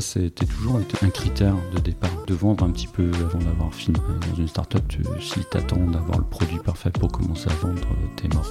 [0.00, 3.96] c'était toujours un critère de départ, de vendre un petit peu avant d'avoir fini.
[4.30, 7.80] Dans une startup, tu, si t'attends d'avoir le produit parfait pour commencer à vendre,
[8.16, 8.46] t'es mort.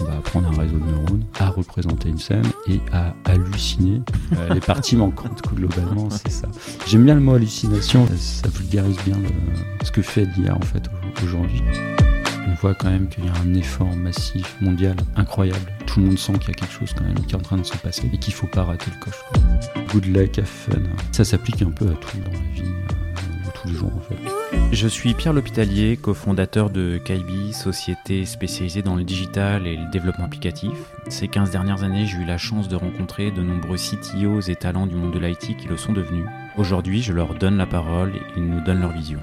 [0.00, 4.02] On va apprendre un réseau de neurones, à représenter une scène et à halluciner
[4.36, 5.42] euh, les parties manquantes.
[5.54, 6.48] Globalement, c'est ça.
[6.86, 10.82] J'aime bien le mot hallucination, ça vulgarise bien le- ce que fait l'IA en fait
[11.22, 11.62] aujourd'hui.
[12.48, 15.72] On voit quand même qu'il y a un effort massif mondial incroyable.
[15.84, 17.56] Tout le monde sent qu'il y a quelque chose quand même qui est en train
[17.56, 19.20] de se passer et qu'il faut pas rater le coche.
[19.92, 20.82] Good luck, have fun.
[21.10, 24.16] Ça s'applique un peu à tout dans la vie, euh, tous les jours en fait.
[24.70, 30.26] Je suis Pierre L'Hôpitalier, cofondateur de Kaibi, société spécialisée dans le digital et le développement
[30.26, 30.72] applicatif.
[31.08, 34.86] Ces 15 dernières années, j'ai eu la chance de rencontrer de nombreux CTOs et talents
[34.86, 36.26] du monde de l'IT qui le sont devenus.
[36.56, 39.20] Aujourd'hui, je leur donne la parole et ils nous donnent leur vision.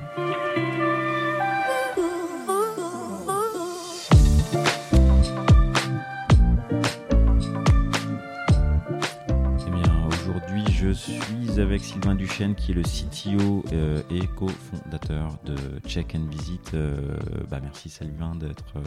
[11.83, 16.73] Avec Sylvain Duchesne, qui est le CTO euh, et cofondateur de Check and Visit.
[16.73, 17.17] Euh,
[17.49, 18.81] bah, merci Sylvain d'être euh,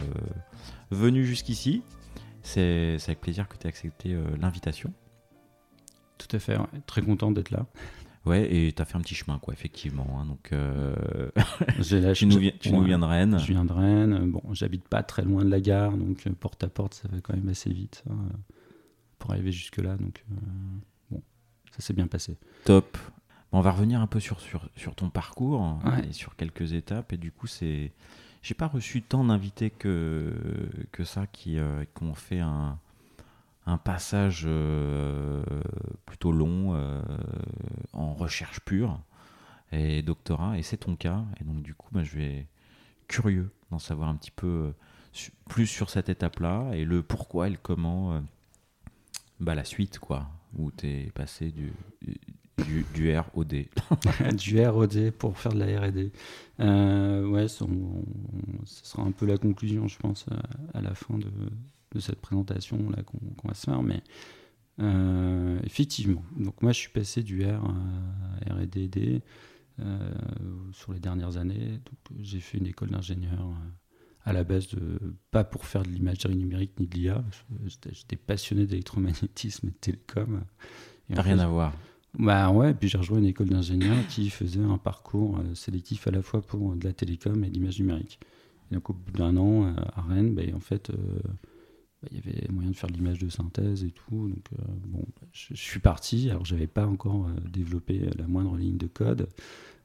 [0.89, 1.83] venu jusqu'ici.
[2.41, 4.93] C'est avec plaisir que tu as accepté euh, l'invitation.
[6.17, 6.65] Tout à fait, ouais.
[6.87, 7.67] très content d'être là.
[8.25, 10.19] Ouais, et tu as fait un petit chemin, quoi, effectivement.
[10.19, 10.25] hein.
[10.25, 11.29] donc, euh,
[12.15, 12.87] tu nous viens, tu nous ouais.
[12.87, 13.37] viens de Rennes.
[13.39, 14.31] Je viens de Rennes.
[14.31, 17.35] Bon, j'habite pas très loin de la gare, donc porte à porte, ça va quand
[17.35, 18.17] même assez vite hein,
[19.19, 19.97] pour arriver jusque-là.
[19.97, 20.35] Donc, euh,
[21.11, 21.21] bon,
[21.71, 22.37] ça s'est bien passé.
[22.67, 22.97] Top.
[23.51, 26.09] Bon, on va revenir un peu sur, sur, sur ton parcours Ouais.
[26.09, 27.13] et sur quelques étapes.
[27.13, 27.93] Et du coup, c'est.
[28.43, 30.33] J'ai pas reçu tant d'invités que,
[30.91, 32.77] que ça qui, euh, qui ont fait un,
[33.65, 35.43] un passage euh,
[36.05, 37.01] plutôt long euh,
[37.93, 38.99] en recherche pure
[39.71, 40.57] et doctorat.
[40.57, 41.23] Et c'est ton cas.
[41.39, 42.47] Et donc, du coup, bah, je vais
[43.07, 44.73] curieux d'en savoir un petit peu
[45.13, 48.21] su- plus sur cette étape-là et le pourquoi et le comment.
[49.39, 51.73] bah, la suite, quoi, où tu es passé du,
[52.65, 53.69] du, du R au D.
[54.37, 56.11] du ROD pour faire de la R&D.
[56.59, 57.63] Euh, ouais, ce
[58.83, 61.27] sera un peu la conclusion, je pense, à, à la fin de,
[61.93, 63.81] de cette présentation là qu'on va se faire.
[63.83, 64.01] Mais
[64.79, 69.21] euh, effectivement, donc moi je suis passé du R à R&D D
[69.79, 70.09] euh,
[70.73, 71.79] sur les dernières années.
[72.19, 73.69] J'ai fait une école d'ingénieur euh,
[74.25, 74.99] à la base de
[75.31, 77.23] pas pour faire de l'imagerie numérique ni de l'IA.
[77.65, 80.41] J'étais- passionné d'électromagnétisme et de télécom.
[81.09, 81.73] Et en Rien fait, à voir.
[82.17, 86.11] Bah ouais, puis j'ai rejoint une école d'ingénieur qui faisait un parcours euh, sélectif à
[86.11, 88.19] la fois pour de la télécom et l'image numérique.
[88.71, 90.95] Et donc au bout d'un an euh, à Rennes, bah, en fait, euh,
[92.01, 94.29] bah, il y avait moyen de faire de l'image de synthèse et tout.
[94.29, 94.49] Donc
[94.87, 96.31] bon, je, suis parti.
[96.31, 99.29] Alors j'avais pas encore développé la moindre ligne de code,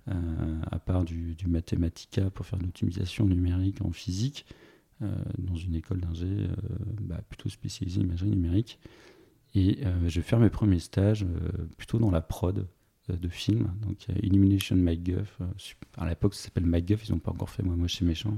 [0.06, 4.46] à part du, du Mathematica pour faire de l'optimisation numérique en physique,
[5.00, 6.28] dans une école d'ingé
[7.00, 8.78] bah, plutôt spécialisée imagerie numérique.
[9.54, 12.66] Et euh, je vais faire mes premiers stages euh, plutôt dans la prod
[13.10, 13.72] euh, de films.
[13.82, 15.38] Donc il y a Illumination MacGuff.
[15.98, 17.08] à l'époque, ça s'appelle MacGuff.
[17.08, 18.34] Ils n'ont pas encore fait Moi, moi, chez méchant.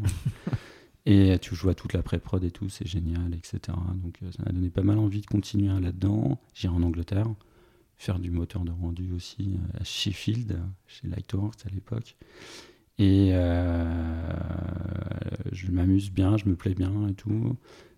[1.07, 2.69] et tu joues à toute la pré-prod et tout.
[2.69, 3.61] C'est génial, etc.
[4.03, 6.41] Donc ça m'a donné pas mal envie de continuer là-dedans.
[6.55, 7.29] J'irai en Angleterre
[7.97, 10.59] faire du moteur de rendu aussi à Sheffield,
[10.89, 12.17] chez Lightworks à l'époque.
[12.99, 13.31] Et
[15.53, 17.57] je m'amuse bien, je me plais bien et tout.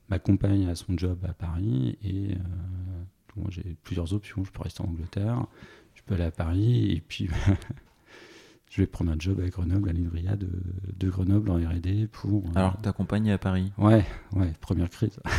[0.08, 3.02] Ma compagne a son job à Paris et euh,
[3.36, 4.44] bon, j'ai plusieurs options.
[4.44, 5.46] Je peux rester en Angleterre,
[5.94, 7.28] je peux aller à Paris et puis
[8.70, 10.48] je vais prendre un job à Grenoble, à l'Inria de,
[10.96, 12.44] de Grenoble en R&D pour.
[12.48, 13.72] euh, Alors que ta compagne est à Paris.
[13.78, 15.18] Ouais, ouais, première crise.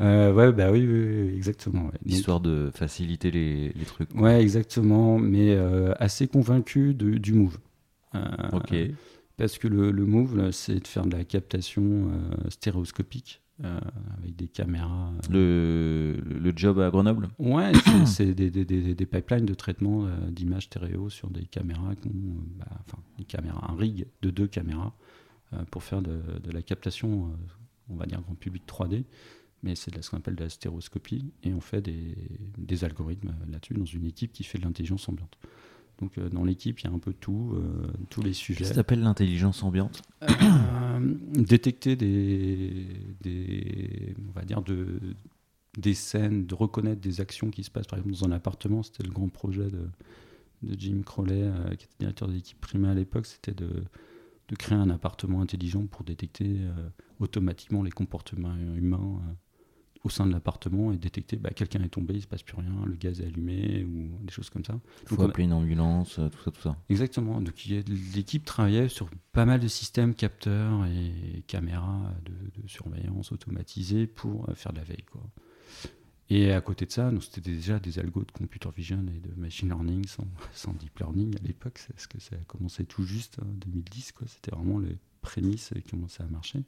[0.00, 1.82] Euh, ouais, bah oui, oui, oui, exactement.
[1.84, 1.92] ouais.
[1.92, 4.12] Donc- Histoire de faciliter les, les trucs.
[4.14, 5.56] Ouais, exactement, mais
[6.00, 7.56] assez convaincu de- du move.
[8.52, 8.74] Ok.
[9.36, 13.78] Parce que le, le move, c'est de faire de la captation euh, stéréoscopique euh,
[14.18, 15.12] avec des caméras.
[15.30, 17.28] euh, Le, le job à Grenoble?
[17.38, 17.72] Ouais,
[18.06, 22.08] c'est- des, des, des, des pipelines de traitement euh, d'images stéréo sur des caméras, qui
[22.08, 22.12] ont,
[22.58, 24.94] bah, enfin, des caméras, un rig de deux caméras
[25.70, 27.30] pour faire de, de la captation,
[27.88, 29.04] on va dire grand public 3D,
[29.62, 32.16] mais c'est de ce qu'on appelle de la stéroscopie, et on fait des,
[32.58, 35.38] des algorithmes là-dessus dans une équipe qui fait de l'intelligence ambiante.
[36.00, 38.58] Donc euh, dans l'équipe, il y a un peu tout, euh, tous les sujets.
[38.58, 42.86] Qu'est-ce que t'appelles l'intelligence ambiante Euh, détecter des,
[43.22, 45.00] des, on va dire de,
[45.78, 48.82] des scènes, de reconnaître des actions qui se passent par exemple dans un appartement.
[48.82, 49.88] C'était le grand projet de,
[50.62, 53.68] de Jim Crowley, euh, qui était directeur de l'équipe Prima à l'époque, c'était de,
[54.48, 56.88] de créer un appartement intelligent pour détecter euh,
[57.20, 59.32] automatiquement les comportements humains euh,
[60.04, 62.72] au sein de l'appartement et détecter bah, quelqu'un est tombé, il se passe plus rien,
[62.84, 64.78] le gaz est allumé ou des choses comme ça.
[65.02, 66.76] Il faut Donc, appeler une ambulance, euh, tout ça, tout ça.
[66.88, 67.40] Exactement.
[67.40, 67.54] Donc
[68.14, 74.48] l'équipe travaillait sur pas mal de systèmes capteurs et caméras de, de surveillance automatisés pour
[74.48, 75.04] euh, faire de la veille.
[75.10, 75.22] Quoi.
[76.28, 79.68] Et à côté de ça, c'était déjà des algos de computer vision et de machine
[79.68, 83.46] learning sans, sans deep learning à l'époque, parce que ça a commencé tout juste en
[83.46, 84.12] 2010.
[84.26, 86.64] C'était vraiment les prémices qui commençaient à marcher.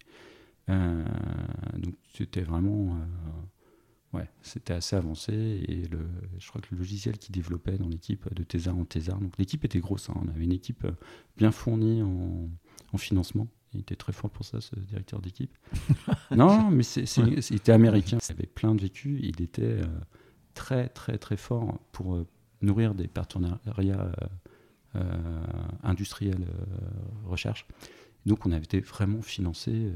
[0.68, 1.04] Euh,
[1.78, 2.96] donc c'était vraiment...
[2.96, 5.32] Euh, ouais, c'était assez avancé.
[5.32, 6.06] Et le,
[6.38, 9.64] je crois que le logiciel qui développait dans l'équipe de Thésar en Thésar, donc l'équipe
[9.64, 10.14] était grosse, hein.
[10.16, 10.86] on avait une équipe
[11.36, 12.48] bien fournie en,
[12.92, 13.48] en financement.
[13.74, 15.56] Il était très fort pour ça, ce directeur d'équipe.
[16.30, 18.18] non, mais c'est, il était américain.
[18.28, 19.18] Il avait plein de vécu.
[19.22, 19.86] Il était euh,
[20.54, 22.26] très, très, très fort pour euh,
[22.62, 24.10] nourrir des partenariats
[24.96, 25.44] euh,
[25.82, 26.46] industriels
[27.26, 27.66] recherche.
[28.24, 29.92] Donc, on avait été vraiment financé,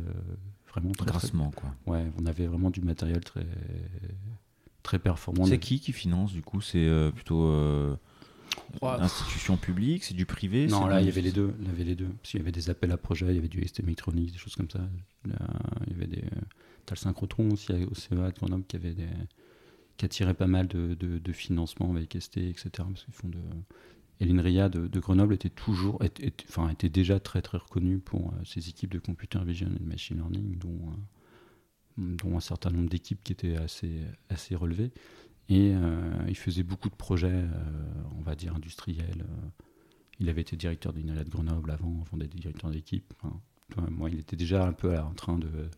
[0.72, 1.06] vraiment très.
[1.06, 1.74] Grassement, quoi.
[1.86, 3.46] Ouais, on avait vraiment du matériel très,
[4.82, 5.44] très performant.
[5.46, 6.60] C'est qui qui finance, du coup?
[6.60, 7.96] C'est plutôt
[8.82, 10.66] Institution publique, c'est du privé?
[10.66, 11.54] Non, là, il y avait les deux.
[11.60, 12.08] Il y avait les deux.
[12.08, 14.38] Parce qu'il y avait des appels à projets, il y avait du ST Electronics, des
[14.38, 14.80] choses comme ça.
[15.24, 16.24] il y avait des.
[16.84, 19.06] T'as le synchrotron aussi au CEA de Grenoble qui avait des
[19.96, 22.70] qui attirait pas mal de, de, financement avec ST, etc.
[22.76, 23.38] Parce qu'ils font de.
[24.20, 26.00] Et l'INRIA de, Grenoble était toujours,
[26.48, 29.88] enfin, était déjà très très reconnu pour euh, ses équipes de computer vision et de
[29.88, 30.78] machine learning, dont,
[31.98, 34.92] euh, dont un certain nombre d'équipes qui étaient assez, assez relevées.
[35.48, 37.44] Et euh, il faisait beaucoup de projets,
[38.16, 39.26] on va dire, industriels.
[40.20, 43.12] Il avait été directeur d'une de Grenoble avant, avant d'être directeur d'équipe.
[43.90, 45.68] moi, il était déjà un peu en train de,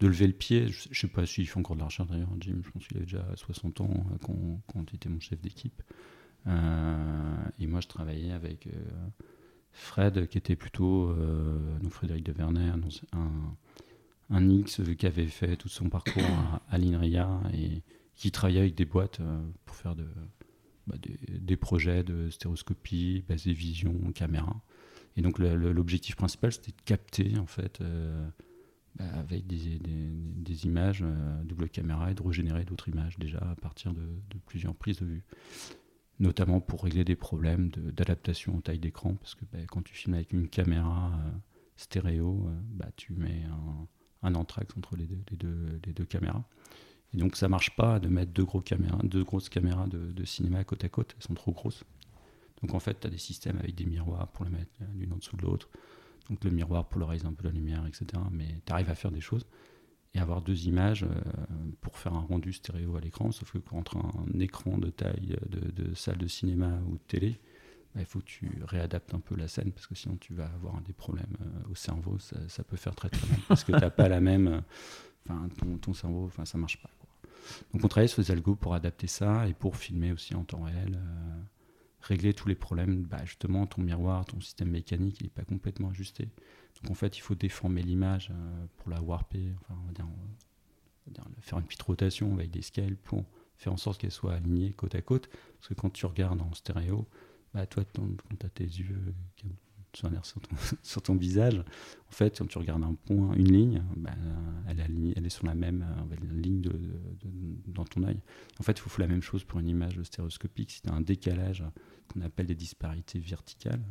[0.00, 0.66] de lever le pied.
[0.66, 2.60] Je ne sais pas s'il fait encore de la recherche d'ailleurs, Jim.
[2.64, 5.80] Je pense qu'il avait déjà 60 ans quand, quand il était mon chef d'équipe.
[6.46, 8.68] Et moi, je travaillais avec
[9.72, 11.14] Fred, qui était plutôt,
[11.82, 12.72] donc Frédéric de Verner,
[13.12, 13.56] un,
[14.30, 16.22] un X qui avait fait tout son parcours
[16.68, 17.82] à, l'INRIA et
[18.14, 19.94] qui travaillait avec des boîtes euh, pour faire
[20.86, 24.60] bah, des, projets de stéréoscopie, basé vision, caméra.
[25.16, 28.26] Et donc l'objectif principal, c'était de capter en fait euh,
[28.96, 33.92] bah, avec des, images euh, double caméra et de régénérer d'autres images déjà à partir
[33.92, 34.06] de,
[34.46, 35.24] plusieurs prises de vue.
[36.20, 40.14] Notamment pour régler des problèmes d'adaptation en taille d'écran, parce que bah, quand tu filmes
[40.14, 41.12] avec une caméra
[41.76, 43.88] stéréo, bah, tu mets un,
[44.24, 46.44] un entre les deux, caméras.
[47.12, 50.84] Et donc ça marche pas de mettre deux, gros caméras, grosses caméras de, cinéma côte
[50.84, 51.84] à côte, elles sont trop grosses.
[52.62, 55.16] Donc en fait, tu as des systèmes avec des miroirs pour les mettre l'une en
[55.16, 55.68] dessous de l'autre.
[56.28, 58.22] Donc le miroir polariser un peu la lumière, etc.
[58.30, 59.46] Mais tu arrives à faire des choses
[60.14, 61.08] et avoir deux images euh,
[61.80, 63.32] pour faire un rendu stéréo à l'écran.
[63.32, 67.40] Sauf que entre un écran de taille de, salle de cinéma ou de télé,
[67.94, 70.46] bah, il faut que tu réadaptes un peu la scène parce que sinon tu vas
[70.46, 72.18] avoir des problèmes euh, au cerveau.
[72.18, 74.62] Ça, peut faire très très mal parce que tu n'as pas la même.
[75.26, 75.48] Enfin,
[75.80, 76.90] ton, cerveau, enfin, ça marche pas.
[77.72, 80.62] Donc on travaillait sur des algos pour adapter ça et pour filmer aussi en temps
[80.62, 81.42] réel, euh,
[82.00, 83.02] régler tous les problèmes.
[83.02, 86.28] Bah, justement, ton miroir, ton système mécanique, il n'est pas complètement ajusté.
[86.84, 89.54] Donc en fait, il faut déformer l'image euh, pour la warper,
[91.40, 93.24] faire une petite rotation avec des scales pour
[93.56, 95.28] faire en sorte qu'elle soit alignée côte à côte.
[95.56, 97.08] Parce que quand tu regardes en stéréo,
[97.54, 99.14] bah, toi, quand tu as tes yeux
[99.94, 101.58] sur, ton, sur ton visage.
[101.58, 104.10] En fait, quand tu regardes un point, une ligne, bah,
[104.68, 104.80] elle,
[105.24, 106.62] est sur la même euh, ligne
[107.66, 108.20] dans ton œil.
[108.60, 110.72] En fait, il faut faire la même chose pour une image stéréoscopique.
[110.72, 111.64] Si tu as un décalage
[112.12, 113.82] qu'on appelle des disparités verticales,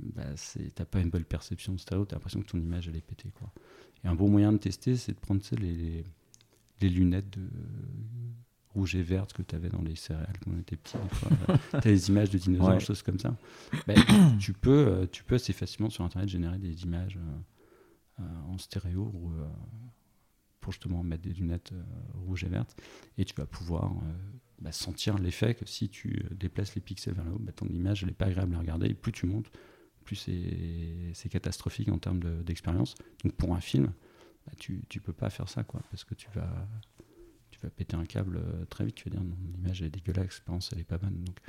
[0.00, 2.88] bah, tu n'as pas une bonne perception de stéréo, tu as l'impression que ton image
[2.88, 3.30] elle est pétée.
[3.38, 3.50] Quoi.
[4.04, 6.04] Et un bon moyen de tester, c'est de prendre les,
[6.80, 7.48] les lunettes de
[8.74, 10.96] rouge et verte que tu avais dans les céréales quand on était petit.
[11.70, 13.36] tu as des images de dinosaures, des choses comme ça.
[13.86, 13.98] Ben,
[14.38, 18.58] tu, peux, euh, tu peux assez facilement sur Internet générer des images euh, euh, en
[18.58, 19.12] stéréo
[20.60, 21.72] pour justement mettre des lunettes
[22.26, 22.76] rouges et vertes.
[23.16, 23.94] Et tu vas pouvoir
[24.60, 28.04] bah, sentir l'effet que si tu déplaces les pixels vers le haut, bah, ton image
[28.04, 28.94] n'est pas agréable à regarder.
[28.94, 29.50] Plus tu montes,
[30.04, 30.16] plus
[31.14, 32.94] c'est catastrophique en termes d'expérience.
[33.24, 33.92] Donc pour un film,
[34.46, 36.68] bah, tu ne peux pas faire ça, parce que tu vas
[37.76, 40.80] péter un câble euh, très vite, tu vas dire non, l'image est dégueulasse, l'expérience elle
[40.80, 41.24] est pas bonne.
[41.24, 41.40] Donc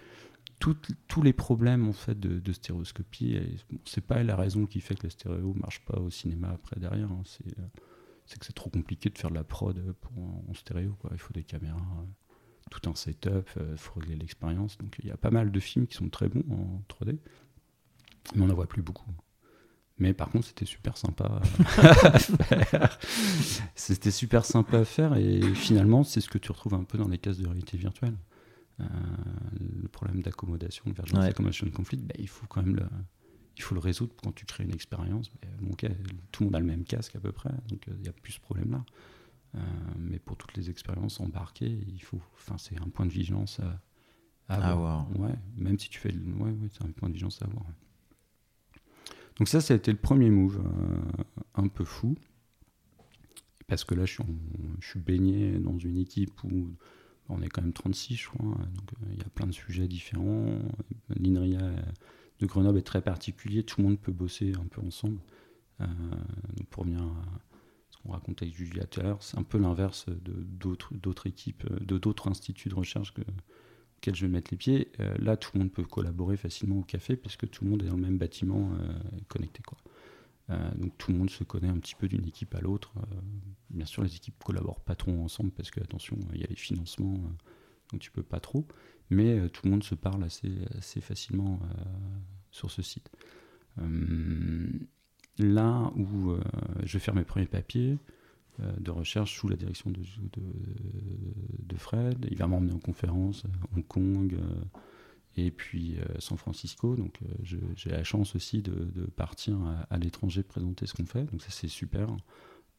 [1.07, 3.39] tous les problèmes en fait de, stéréoscopie,
[3.85, 7.09] c'est pas la raison qui fait que le stéréo marche pas au cinéma après derrière.
[7.11, 7.23] Hein.
[7.47, 7.63] Euh,
[8.25, 10.97] c'est que c'est trop compliqué de faire de la prod pour, en, stéréo.
[11.11, 12.28] Il faut des caméras, euh,
[12.69, 14.77] tout un setup, il faut régler l'expérience.
[14.77, 17.17] Donc il y a pas mal de films qui sont très bons en 3D,
[18.35, 19.11] mais on n'en voit plus beaucoup.
[19.99, 22.99] Mais par contre, c'était super sympa à faire.
[23.75, 27.09] C'était super sympa à faire et finalement, c'est ce que tu retrouves un peu dans
[27.09, 28.15] les cases de réalité virtuelle.
[28.79, 28.85] Euh,
[29.81, 32.85] le problème d'accommodation, de vergence accommodation conflit, bah, il faut quand même le,
[33.57, 35.29] il faut le résoudre quand tu crées une expérience.
[35.59, 35.75] Bon,
[36.31, 38.13] tout le monde a le même casque à peu près, donc euh, il n'y a
[38.13, 38.85] plus ce problème-là.
[39.56, 39.60] Euh,
[39.98, 43.60] mais pour toutes les expériences embarquées, il faut, enfin, c'est un point de vigilance
[44.48, 45.10] à, avoir.
[45.18, 47.65] Ouais, même si tu fais, ouais, ouais c'est un point de vigilance à avoir.
[49.38, 51.24] Donc ça, ça a été le premier move, euh,
[51.56, 52.15] un peu fou.
[53.68, 54.24] parce que là, je suis,
[54.82, 56.72] je suis baigné dans une équipe où
[57.29, 58.44] on est quand même 36, je crois.
[58.46, 60.60] Donc il y a plein de sujets différents.
[61.10, 61.72] L'INRIA
[62.39, 63.63] de Grenoble est très particulier.
[63.63, 65.20] Tout le monde peut bosser un peu ensemble.
[65.79, 67.49] donc pour à ce
[68.03, 70.46] qu'on racontait avec Julia à l'heure, c'est un peu l'inverse de
[70.94, 73.22] d'autres équipes, de d'autres instituts de recherche que,
[73.98, 74.91] auxquels je vais mettre les pieds.
[75.20, 77.96] là, tout le monde peut collaborer facilement au café puisque tout le monde est dans
[77.96, 78.72] le même bâtiment
[79.27, 79.62] connecté.
[79.63, 79.77] Quoi.
[80.50, 82.91] Euh, donc tout le monde se connaît un petit peu d'une équipe à l'autre.
[82.98, 83.15] Euh,
[83.70, 86.56] bien sûr, les équipes collaborent pas trop ensemble parce que, attention, il y a les
[86.56, 87.29] financements, euh,
[87.91, 88.68] donc tu peux pas trop.
[89.10, 91.60] Mais tout le monde se parle assez facilement
[92.51, 93.10] sur ce site.
[95.39, 96.36] Là où
[96.84, 97.98] je vais faire mes premiers papiers
[98.60, 104.38] de recherche sous la direction de, Fred, il va m'emmener en conférence à Hong Kong
[105.38, 106.96] et puis euh, San Francisco.
[106.96, 109.58] Donc euh, j'ai la chance aussi de, partir
[109.89, 111.24] à, l'étranger présenter ce qu'on fait.
[111.31, 112.10] Donc ça c'est super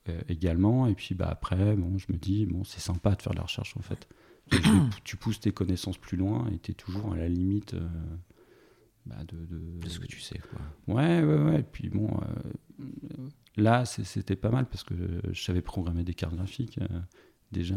[0.09, 0.87] euh, également.
[0.87, 3.45] Et puis bah, après, bon, je me dis, bon, c'est sympa de faire de la
[3.45, 4.09] recherche en fait.
[5.05, 7.77] tu pousses tes connaissances plus loin et tu es toujours à la limite
[9.07, 10.39] bah, de, ce que tu sais.
[10.39, 10.61] Quoi.
[10.95, 11.61] Ouais, ouais, ouais.
[11.61, 12.11] Et puis bon,
[13.57, 14.95] là c'était pas mal parce que
[15.33, 16.79] je savais programmer des cartes graphiques
[17.53, 17.77] déjà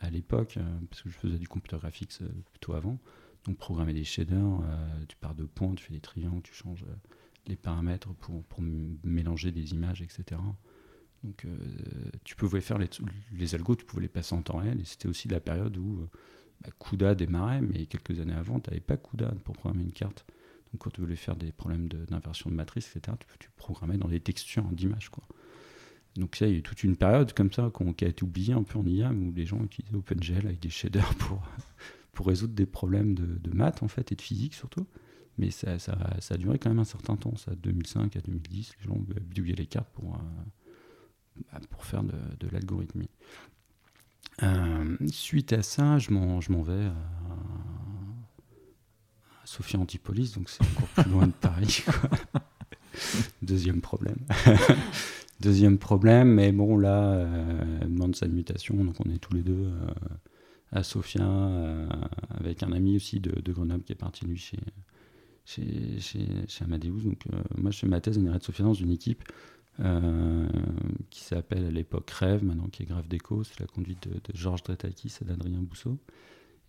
[0.00, 0.58] à l'époque,
[0.90, 2.18] parce que je faisais du computer graphics
[2.52, 2.98] plutôt avant.
[3.44, 6.84] Donc programmer des shaders, euh, tu pars de points, tu fais des triangles, tu changes
[6.84, 6.94] euh,
[7.46, 8.60] les paramètres pour, pour
[9.04, 10.40] mélanger des images, etc.
[11.24, 11.56] Donc euh,
[12.24, 12.90] tu pouvais faire les,
[13.32, 14.80] les, algos, tu pouvais les passer en temps réel.
[14.80, 16.06] Et c'était aussi la période où
[16.60, 20.26] bah, CUDA démarrait, mais quelques années avant, tu n'avais pas CUDA pour programmer une carte.
[20.72, 24.08] Donc quand tu voulais faire des problèmes d'inversion de, matrice, etc., tu, tu, programmais dans
[24.08, 25.08] des textures d'images.
[25.08, 25.24] Quoi.
[26.16, 28.62] Donc il y a eu toute une période comme ça qui a été oubliée un
[28.62, 31.42] peu en IA, où les gens utilisaient OpenGL avec des shaders pour,
[32.12, 34.86] pour résoudre des problèmes de, maths en fait et de physique surtout.
[35.38, 38.72] Mais ça, ça, ça, a duré quand même un certain temps, ça, 2005 à 2010,
[38.80, 40.18] les gens bidouillaient les cartes pour, euh,
[41.52, 43.08] bah, pour faire de, de l'algorithmie.
[44.42, 46.94] Euh, suite à ça, je m'en, je m'en vais à,
[49.48, 51.84] Sophia Antipolis, donc c'est encore plus loin de Paris.
[53.42, 54.18] Deuxième problème.
[55.40, 59.52] Deuxième problème, mais bon, là, euh, demande sa mutation, donc on est tous les deux
[59.52, 59.86] euh,
[60.72, 61.88] à Sofia, euh,
[62.30, 64.58] avec un ami aussi de, Grenoble qui est parti lui chez,
[65.44, 67.00] chez, chez, Amadeus.
[67.04, 69.22] Donc euh, moi je fais ma thèse à de Sofia dans une équipe
[69.80, 70.48] euh,
[71.10, 74.62] qui s'appelle à l'époque Rêve, maintenant qui est Grave Déco, c'est la conduite de, Georges
[74.62, 75.98] Dretakis et d'Adrien Bousseau.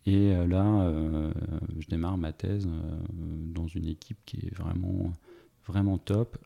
[0.06, 0.92] Et là,
[1.78, 2.68] je démarre ma thèse
[3.14, 5.14] dans une équipe qui est vraiment,
[5.68, 6.38] vraiment top.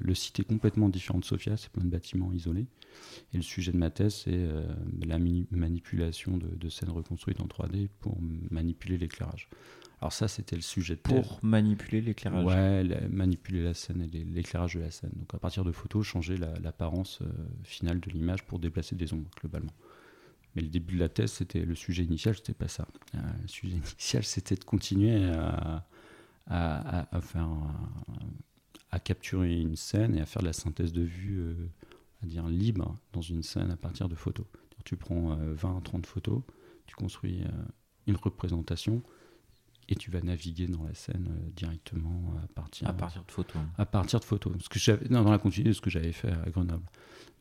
[0.00, 2.66] le site est complètement différent de Sofia, c'est plein de bâtiments isolés.
[3.32, 4.62] Et le sujet de ma thèse, c'est euh,
[5.04, 8.16] la manipulation de, scènes reconstruites en 3D pour
[8.50, 9.48] manipuler l'éclairage.
[10.00, 14.74] Alors ça, c'était le sujet de Pour manipuler l'éclairage Ouais, manipuler la scène et l'éclairage
[14.74, 15.12] de la scène.
[15.16, 17.26] Donc à partir de photos, changer l'apparence euh,
[17.62, 19.72] finale de l'image pour déplacer des ombres, globalement.
[20.54, 22.86] Mais le début de la thèse, c'était le sujet initial, c'était pas ça.
[23.14, 25.86] Euh, le sujet initial, c'était de continuer à,
[26.46, 27.08] à,
[28.90, 31.54] à capturer une scène et à faire de la synthèse de vue
[32.26, 34.46] dire libre dans une scène à partir de photos.
[34.84, 36.42] Tu prends 20 euh, 30 photos,
[36.86, 37.48] tu construis euh,
[38.06, 39.02] une représentation
[39.88, 43.62] et tu vas naviguer dans la scène euh, directement à partir, à partir de photos.
[43.78, 44.52] À partir de photos.
[44.60, 46.84] Ce que dans la continuité de ce que j'avais fait à Grenoble.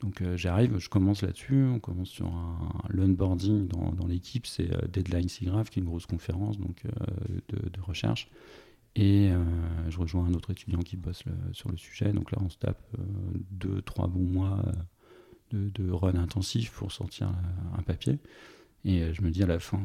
[0.02, 2.58] Donc j'arrive, je commence là-dessus, on commence sur un
[2.90, 6.84] l'onboarding dans, dans l'équipe, c'est Deadline SIGGRAPH qui est une grosse conférence donc,
[7.48, 8.30] de, de, recherche.
[8.96, 9.44] Et euh,
[9.90, 12.14] je rejoins un autre étudiant qui bosse sur le sujet.
[12.14, 13.04] Donc là, on se tape euh,
[13.50, 14.64] deux, trois bons mois
[15.54, 17.32] euh, de, run intensif pour sortir
[17.78, 18.20] un papier.
[18.86, 19.80] Et je me dis à la fin,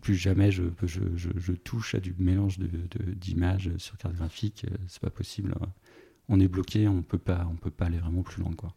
[0.00, 4.66] plus jamais je, je, je, touche à du mélange d'images sur carte graphique.
[4.88, 5.54] c'est pas possible.
[6.28, 8.72] On est bloqué, on peut pas, on peut pas aller vraiment plus loin, quoi.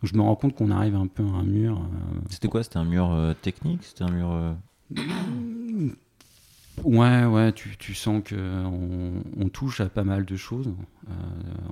[0.00, 1.90] Donc je me rends compte qu'on arrive un peu à un mur.
[2.30, 2.62] C'était quoi?
[2.62, 3.82] C'était un mur technique?
[3.82, 4.56] C'était un mur
[6.84, 10.74] Ouais, ouais, tu, sens qu'on on touche à pas mal de choses.
[11.08, 11.12] Euh,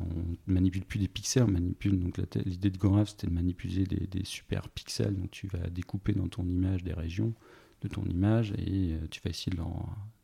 [0.01, 1.99] on manipule plus des pixels, on manipule.
[1.99, 5.15] Donc l'idée de Goraf, c'était de manipuler des, super pixels.
[5.15, 7.35] Donc tu vas découper dans ton image des régions
[7.83, 9.63] de ton image et euh, tu vas essayer de,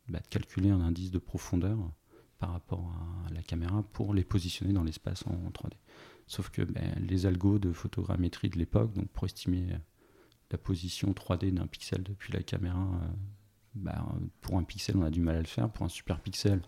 [0.09, 1.79] bah, de, calculer un indice de profondeur
[2.39, 2.93] par rapport
[3.27, 5.75] à la caméra pour les positionner dans l'espace en, 3D.
[6.27, 9.67] Sauf que ben, les algos de photogrammétrie de l'époque, donc pour estimer
[10.51, 13.09] la position 3D d'un pixel depuis la caméra euh,
[13.75, 14.05] bah,
[14.41, 15.69] pour un pixel, on a du mal à le faire.
[15.71, 16.61] Pour un super pixel,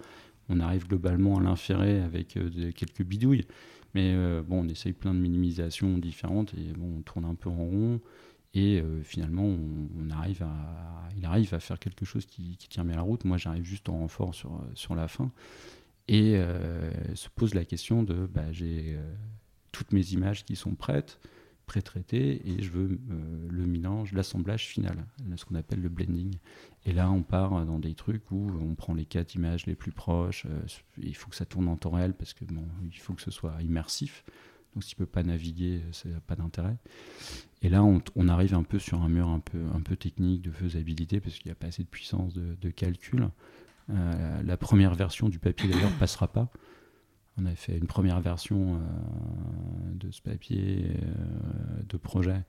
[0.49, 3.47] on arrive globalement à l'inférer avec euh, quelques bidouilles.
[3.95, 7.49] Mais euh, bon, on essaye plein de minimisations différentes et bon, on tourne un peu
[7.49, 8.01] en rond.
[8.55, 12.97] Et euh, finalement, on, arrive à, il arrive à faire quelque chose qui, tient bien
[12.97, 13.25] la route.
[13.25, 15.31] Moi, j'arrive juste en renfort sur, sur la fin.
[16.07, 16.39] Et
[17.15, 18.99] se pose la question de bah, j'ai
[19.73, 21.19] toutes mes images qui sont prêtes
[21.65, 23.01] pré-traité et je veux
[23.49, 25.07] le mélange, l'assemblage final,
[25.37, 26.37] ce qu'on appelle le blending.
[26.87, 29.93] Et là, on part dans des trucs où on prend les quatre images les plus
[29.93, 30.47] proches.
[30.99, 33.31] il faut que ça tourne en temps réel parce que bon, il faut que ce
[33.31, 34.25] soit immersif.
[34.75, 36.77] Donc s'il ne peut pas naviguer, ça n'a pas d'intérêt.
[37.63, 40.51] Et là, on, arrive un peu sur un mur un peu, un peu technique de
[40.51, 43.31] faisabilité parce qu'il n'y a pas assez de puissance de, calcul.
[43.91, 46.51] Euh, la première version du papier d'ailleurs passera pas.
[47.37, 48.79] On avait fait une première version euh,
[49.95, 52.43] de ce papier euh, de projet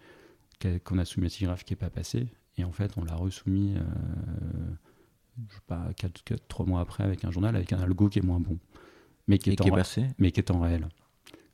[0.83, 2.27] qu'on a soumis à SIGRAPH qui n'est pas passé.
[2.57, 3.75] Et en fait, on l'a resoumis,
[5.49, 5.89] je sais pas,
[6.47, 8.57] 3 mois après avec un journal avec un algo qui est moins bon.
[9.27, 10.05] Mais qui, est, en, passé.
[10.19, 10.87] mais qui est en réel.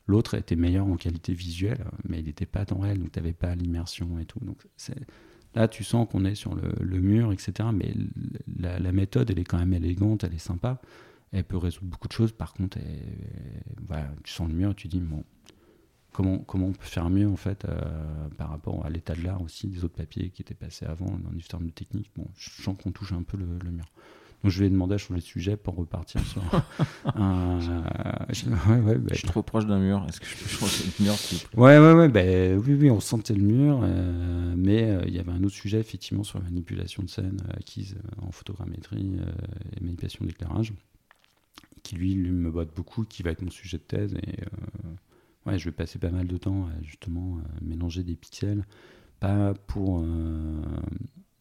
[0.08, 3.34] L'autre était meilleur en qualité visuelle, mais il n'était pas en réel, donc tu n'avais
[3.34, 4.40] pas l'immersion et tout.
[4.42, 4.68] Donc
[5.56, 7.70] là, tu sens qu'on est sur le, mur, etc.
[7.74, 7.94] Mais
[8.58, 10.82] la, méthode, elle est quand même élégante, elle est sympa.
[11.32, 12.34] Elle peut résoudre beaucoup de choses.
[12.34, 12.78] Par contre,
[14.24, 15.24] tu sens le mur, tu dis, bon,
[16.12, 19.42] comment, comment on peut faire mieux, en fait, euh, par rapport à l'état de l'art
[19.42, 22.12] aussi, des autres papiers qui étaient passés avant, dans du termes de technique.
[22.16, 23.86] Bon, je sens qu'on touche un peu le mur.
[24.44, 26.42] Donc je vais demander à changer de sujet pour repartir sur
[27.16, 27.60] un.
[28.30, 30.04] je, ouais, bah, je suis trop proche d'un mur.
[30.10, 31.14] Est-ce que je peux changer de mur
[31.56, 32.10] Ouais, ouais, ouais.
[32.10, 33.82] Bah, oui, oui, on sentait le mur.
[33.84, 37.38] Euh, mais euh, il y avait un autre sujet, effectivement, sur la manipulation de scène
[37.48, 39.18] euh, acquise en photogrammétrie
[39.76, 40.74] et manipulation d'éclairage,
[41.84, 44.16] qui lui, lui me botte beaucoup, qui va être mon sujet de thèse.
[44.16, 44.40] Et
[45.46, 48.66] ouais, je vais passer pas mal de temps à justement mélanger des pixels.
[49.20, 50.04] Pas pour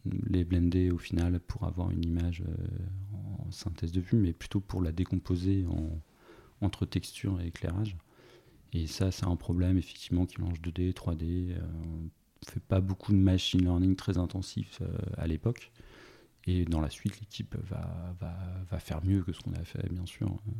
[0.04, 4.60] les blender au final pour avoir une image euh, en synthèse de vue, mais plutôt
[4.60, 6.00] pour la décomposer en,
[6.60, 7.96] entre texture et éclairage.
[8.72, 11.56] Et ça, c'est un problème effectivement qui mélange 2D, 3D.
[11.60, 12.08] on ne
[12.46, 15.72] fait pas beaucoup de machine learning très intensif euh, à l'époque.
[16.46, 18.34] Et dans la suite, l'équipe va, va,
[18.70, 20.50] va, faire mieux que ce qu'on a fait, bien sûr, euh,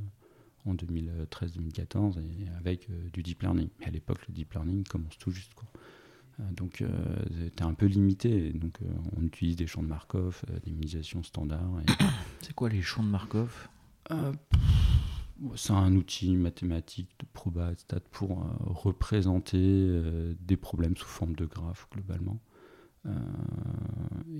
[0.66, 3.68] en 2013-2014, et avec du deep learning.
[3.80, 5.54] Mais à l'époque, le deep learning commence tout juste.
[5.54, 5.68] Quoi.
[6.40, 6.84] Euh, donc,
[7.44, 8.52] c'était euh, un peu limité.
[8.52, 11.80] Donc, euh, on utilise des champs de Markov, des minimisations standards.
[12.40, 13.68] C'est quoi les champs de Markov?
[15.54, 21.86] C'est un outil mathématique de proba stat pour représenter des problèmes sous forme de graphes
[21.92, 22.40] globalement.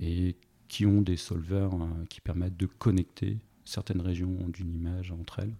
[0.01, 0.35] et
[0.67, 1.71] qui ont des solvers
[2.09, 5.55] qui permettent de connecter certaines régions d'une image entre elles,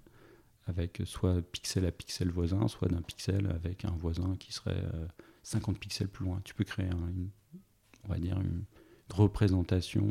[0.72, 4.84] avec soit pixel à pixel voisin, soit d'un pixel avec un voisin qui serait
[5.44, 6.42] 50 pixels plus loin.
[6.44, 7.30] Tu peux créer une,
[8.06, 8.64] on va dire une
[9.10, 10.06] représentation,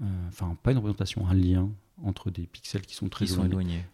[0.00, 1.70] euh, euh, enfin pas une représentation, un lien
[2.02, 3.84] entre des pixels qui sont très qui éloignés.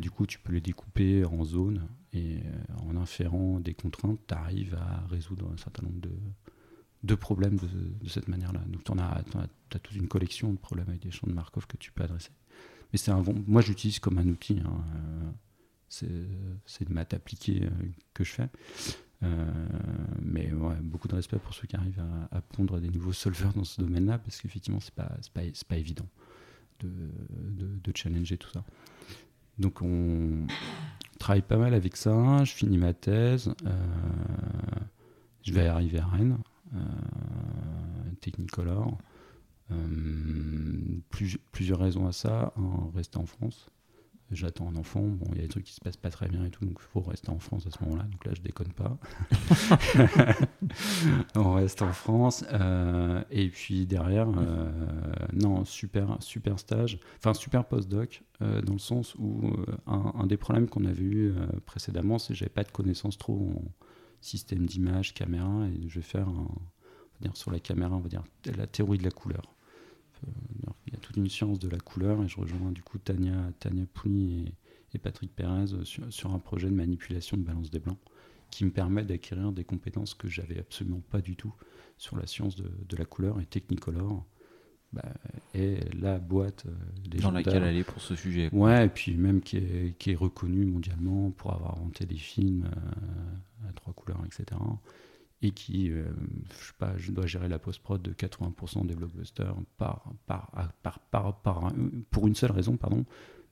[0.00, 4.34] du coup, tu peux les découper en zones et euh, en inférant des contraintes, tu
[4.34, 6.12] arrives à résoudre un certain nombre de,
[7.02, 8.60] de problèmes de, cette manière-là.
[8.68, 9.24] Donc, tu as,
[9.72, 12.30] as, toute une collection de problèmes avec des champs de Markov que tu peux adresser.
[12.92, 14.60] Mais c'est un moi, j'utilise comme un outil.
[14.64, 15.32] Hein,
[15.88, 17.68] c'est une maths appliquée
[18.14, 18.48] que je fais.
[19.22, 19.46] Euh,
[20.22, 23.64] mais ouais, beaucoup de respect pour ceux qui arrivent à, pondre des nouveaux solvers dans
[23.64, 26.06] ce domaine-là, parce qu'effectivement, c'est pas, pas, pas évident
[26.80, 26.90] de,
[27.82, 28.62] de, challenger tout ça.
[29.58, 30.46] Donc, on
[31.18, 32.44] travaille pas mal avec ça.
[32.44, 33.54] Je finis ma thèse.
[33.64, 33.72] Euh,
[35.42, 36.38] je vais arriver à Rennes,
[36.74, 36.78] euh,
[38.20, 38.98] Technicolor.
[41.52, 42.52] Plusieurs raisons à ça.
[42.56, 43.70] Un, rester en France
[44.30, 46.44] j'attends un enfant, bon, il y a des trucs qui se passent pas très bien
[46.44, 48.04] et tout, donc il faut rester en France à ce moment-là.
[48.04, 48.98] Donc là, je déconne pas.
[51.36, 52.44] on reste en France.
[52.52, 54.70] Euh, et puis derrière, euh,
[55.32, 59.52] non, super, super stage, enfin super postdoc, euh, dans le sens où
[59.86, 63.62] un, des problèmes qu'on avait eu précédemment, c'est que j'avais pas de connaissances trop en
[64.20, 66.48] système d'image, caméra, et je vais faire un,
[67.20, 68.24] dire, sur la caméra, on va dire
[68.56, 69.55] la théorie de la couleur.
[70.24, 70.30] Euh,
[70.86, 73.50] il y a toute une science de la couleur et je rejoins du coup Tania,
[73.60, 74.46] Tania Pouli
[74.94, 77.98] et, Patrick Pérez sur, un projet de manipulation de balance des blancs
[78.50, 81.52] qui me permet d'acquérir des compétences que j'avais absolument pas du tout
[81.98, 84.24] sur la science de, la couleur et Technicolor.
[84.94, 85.02] Bah,
[85.52, 88.48] et la boîte euh, dans laquelle elle est pour ce sujet.
[88.52, 92.64] Ouais, et puis même qui est, qui est reconnue mondialement pour avoir inventé des films
[92.64, 94.56] euh, à trois couleurs, etc
[95.42, 96.04] et qui, euh,
[96.60, 100.50] je sais pas, je dois gérer la post-prod de 80% des blockbusters par, par,
[100.82, 101.72] par, par, par,
[102.10, 103.04] pour une seule raison, pardon,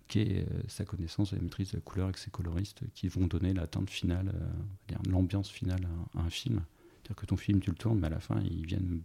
[0.08, 3.08] qui est euh, sa connaissance et la maîtrise de la couleur avec ses coloristes qui
[3.08, 6.62] vont donner la teinte finale, euh, l'ambiance finale à, un film.
[7.02, 9.02] C'est-à-dire que ton film, tu le tournes, mais à la fin, ils viennent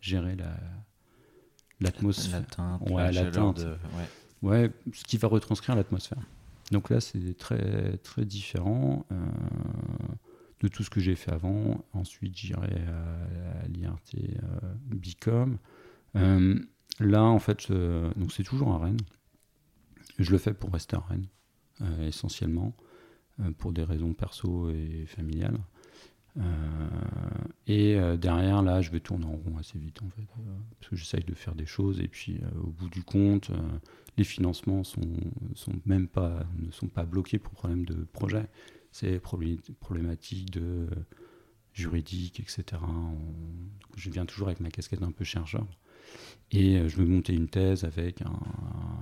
[0.00, 0.54] gérer la
[1.80, 2.40] l'atmosphère.
[2.40, 3.66] La, teinte, ouais, la, teinte.
[4.42, 4.48] ouais.
[4.50, 4.72] ouais.
[4.92, 6.18] ce qui va retranscrire l'atmosphère.
[6.72, 9.06] Donc là, c'est très, très différent
[10.60, 11.84] de tout ce que j'ai fait avant.
[11.92, 15.58] Ensuite, j'irai à, l'IRT euh, Bicom.
[16.16, 16.58] Euh,
[17.00, 19.00] là, en fait, donc c'est toujours à Rennes.
[20.18, 21.28] Je le fais pour rester à Rennes,
[21.82, 22.74] euh, essentiellement,
[23.58, 25.58] pour des raisons perso et familiales.
[27.68, 30.22] et derrière, là, je vais tourner en rond assez vite, en fait,
[30.80, 33.52] parce que j'essaye de faire des choses, et puis au bout du compte,
[34.16, 35.14] les financements sont,
[35.54, 38.48] sont même pas, ne sont pas bloqués pour problème de projet.
[39.00, 40.88] C'est problématique de
[41.72, 42.82] juridique, etc.
[43.96, 45.68] je viens toujours avec ma casquette un peu chercheur.
[46.50, 48.40] Et euh, je me montais une thèse avec un,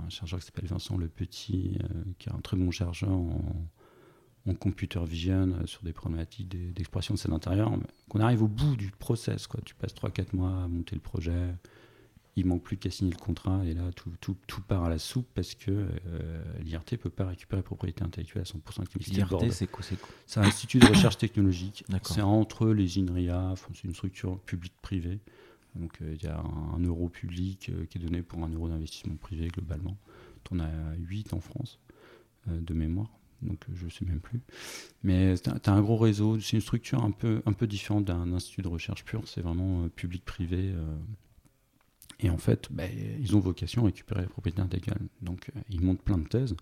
[0.09, 3.69] chercheur qui s'appelle Vincent Le Petit, euh, qui est un très bon chercheur en,
[4.59, 7.71] computer vision euh, sur des problématiques d'expression de scène intérieure.
[8.07, 9.61] Qu'on arrive au bout du process, quoi.
[9.65, 11.55] Tu passes 3-4 mois à monter le projet,
[12.37, 14.99] il manque plus qu'à signer le contrat et là tout, tout, tout, part à la
[14.99, 19.65] soupe parce que euh, l'IRT ne peut pas récupérer propriété intellectuelle à 100% L'IRT c'est
[19.65, 19.83] quoi
[20.27, 21.83] C'est un institut de recherche technologique.
[22.03, 25.19] C'est entre les INRIA, c'est une structure publique-privée.
[25.75, 28.69] Donc euh, il y a un, euro public euh, qui est donné pour un euro
[28.69, 29.97] d'investissement privé globalement.
[30.51, 31.79] On a 8 en France
[32.47, 33.09] de mémoire
[33.41, 34.39] donc je ne sais même plus.
[35.03, 38.31] Mais tu as, un gros réseau, c'est une structure un peu, un peu différente d'un
[38.31, 40.73] institut de recherche pur, c'est vraiment public-privé.
[42.19, 42.85] Et en fait, bah,
[43.19, 45.07] ils ont vocation à récupérer la propriété intellectuelle.
[45.21, 46.55] Donc, euh, ils montent plein de thèses,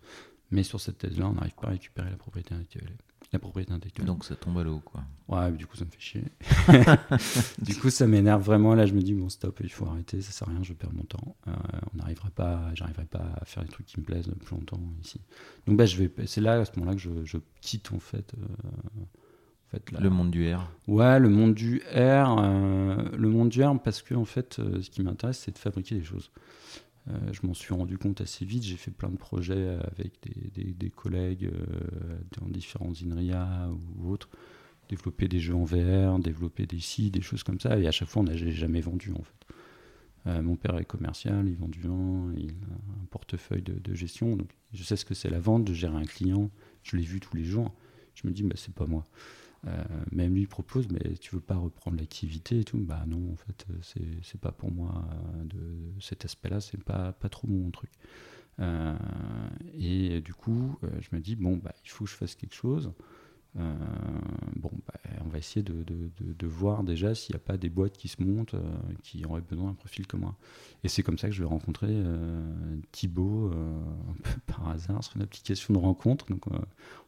[0.52, 2.98] mais sur cette thèse-là, on n'arrive pas à récupérer la propriété intellectuelle.
[3.32, 4.06] La propriété intellectuelle.
[4.06, 5.04] Donc, ça tombe à l'eau, quoi.
[5.28, 6.24] Ouais, du coup, ça me fait chier.
[7.62, 8.76] du coup, ça m'énerve vraiment.
[8.76, 10.94] Là, je me dis, bon, stop, il faut arrêter, ça sert à rien, je perds
[10.94, 11.36] mon temps.
[11.48, 11.52] Euh,
[11.94, 15.20] on n'arrivera pas, j'arriverai pas à faire des trucs qui me plaisent plus longtemps ici.
[15.66, 18.34] Donc, bah, je vais, c'est là, à ce moment-là, que je, je quitte, en fait.
[18.36, 19.04] Euh,
[19.92, 20.70] le monde du R.
[20.88, 24.82] Ouais, le monde du R, euh, le monde du R, parce que en fait, euh,
[24.82, 26.32] ce qui m'intéresse, c'est de fabriquer des choses.
[27.10, 28.64] Euh, je m'en suis rendu compte assez vite.
[28.64, 30.14] J'ai fait plein de projets avec
[30.54, 31.52] des, collègues
[32.40, 34.30] dans différents INRIA ou autres,
[34.90, 37.78] développer des jeux en VR, développer des sites, des choses comme ça.
[37.78, 40.42] Et à chaque fois, on n'a jamais vendu en fait.
[40.42, 44.36] mon père est commercial, il vend du vin, il a un portefeuille de, de gestion.
[44.36, 46.50] Donc je sais ce que c'est la vente, de gérer un client.
[46.82, 47.72] Je l'ai vu tous les jours.
[48.16, 49.04] Je me dis, bah, c'est pas moi.
[49.68, 53.36] Euh, même lui propose, mais tu veux pas reprendre l'activité et tout Bah non, en
[53.36, 55.08] fait, c'est pas pour moi.
[55.12, 57.90] Euh, de cet aspect-là, c'est pas, pas trop mon truc.
[58.60, 58.96] Euh,
[59.74, 62.92] et du coup, je me dis, bon, bah, il faut que je fasse quelque chose.
[63.58, 63.74] Euh,
[64.58, 67.98] bon, bah, on va essayer de, de, voir déjà s'il n'y a pas des boîtes
[67.98, 68.62] qui se montent euh,
[69.02, 70.36] qui auraient besoin d'un profil comme moi.
[70.84, 75.16] Et c'est comme ça que je vais rencontrer euh, Thibaut un peu par hasard sur
[75.16, 76.26] une application de rencontre.
[76.26, 76.60] Donc, on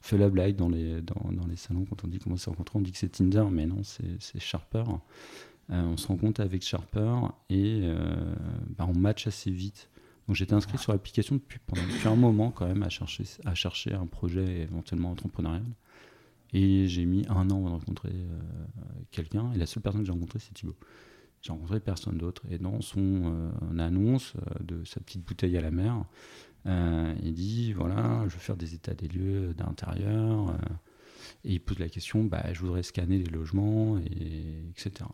[0.01, 2.79] fait la blague dans les, dans, dans, les salons quand on dit comment s'est rencontré,
[2.79, 4.83] on dit que c'est Tinder, mais non, c'est Sharper.
[5.69, 7.13] on se rencontre avec Sharper
[7.49, 7.89] et
[8.77, 9.89] bah, on match assez vite.
[10.27, 13.93] Donc j'étais inscrit sur l'application depuis, depuis un moment quand même à chercher, à chercher
[13.93, 15.63] un projet éventuellement entrepreneurial.
[16.53, 18.39] Et j'ai mis un an avant de rencontrer euh,
[19.11, 19.51] quelqu'un.
[19.53, 20.75] Et la seule personne que j'ai rencontrée, c'est Thibaut.
[21.41, 22.43] J'ai rencontré personne d'autre.
[22.49, 26.03] Et dans son euh, annonce euh, de sa petite bouteille à la mer,
[27.23, 30.53] il dit voilà, je veux faire des états des lieux d'intérieur.
[31.45, 35.09] et il pose la question bah, je voudrais scanner les logements, et, etc.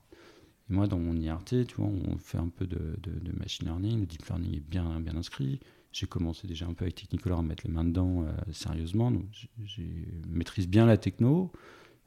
[0.67, 3.99] Et moi, dans mon IRT, tu vois, on fait un peu de, de machine learning.
[3.99, 5.59] Le deep learning est bien, bien inscrit
[5.93, 9.11] j'ai commencé déjà un peu avec Technicolor à mettre les mains dedans euh, sérieusement.
[9.11, 9.25] Donc,
[9.63, 9.81] je
[10.27, 11.51] maîtrise bien la techno,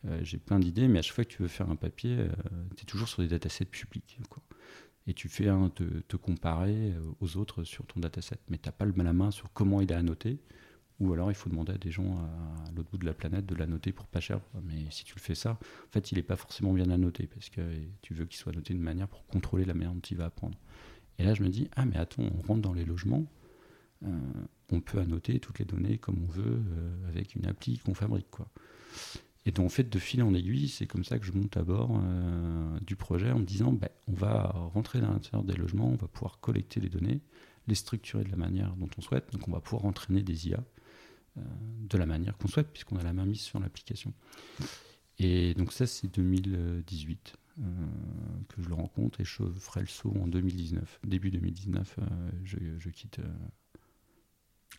[0.04, 2.28] euh, j'ai plein d'idées, mais à chaque fois que tu veux faire un papier, euh,
[2.76, 4.18] tu es toujours sur des datasets publics.
[5.06, 5.44] Et tu fais
[6.08, 9.80] te, comparer aux autres sur ton dataset, mais tu n'as pas la main sur comment
[9.80, 10.40] il est annoté.
[10.98, 13.54] Ou alors il faut demander à des gens à, l'autre bout de la planète de
[13.54, 14.40] l'annoter pour pas cher.
[14.64, 17.50] Mais si tu le fais ça, en fait, il n'est pas forcément bien annoté parce
[17.50, 17.60] que
[18.02, 20.58] tu veux qu'il soit noté de manière pour contrôler la manière dont il va apprendre.
[21.18, 23.26] Et là, je me dis, ah, mais attends, on rentre dans les logements,
[24.04, 24.08] euh,
[24.70, 28.30] on peut annoter toutes les données comme on veut euh, avec une appli qu'on fabrique.
[28.30, 28.48] Quoi.
[29.46, 31.62] Et donc, en fait, de fil en aiguille, c'est comme ça que je monte à
[31.62, 35.88] bord euh, du projet en me disant ben, on va rentrer dans l'intérieur des logements,
[35.88, 37.20] on va pouvoir collecter les données,
[37.68, 39.32] les structurer de la manière dont on souhaite.
[39.32, 40.62] Donc, on va pouvoir entraîner des IA
[41.36, 44.14] de la manière qu'on souhaite, puisqu'on a la main mise sur l'application.
[45.18, 47.36] Et donc, ça, c'est 2018
[48.48, 51.00] que je le rencontre et je ferai le saut en 2019.
[51.04, 51.98] Début 2019,
[52.42, 53.20] je, quitte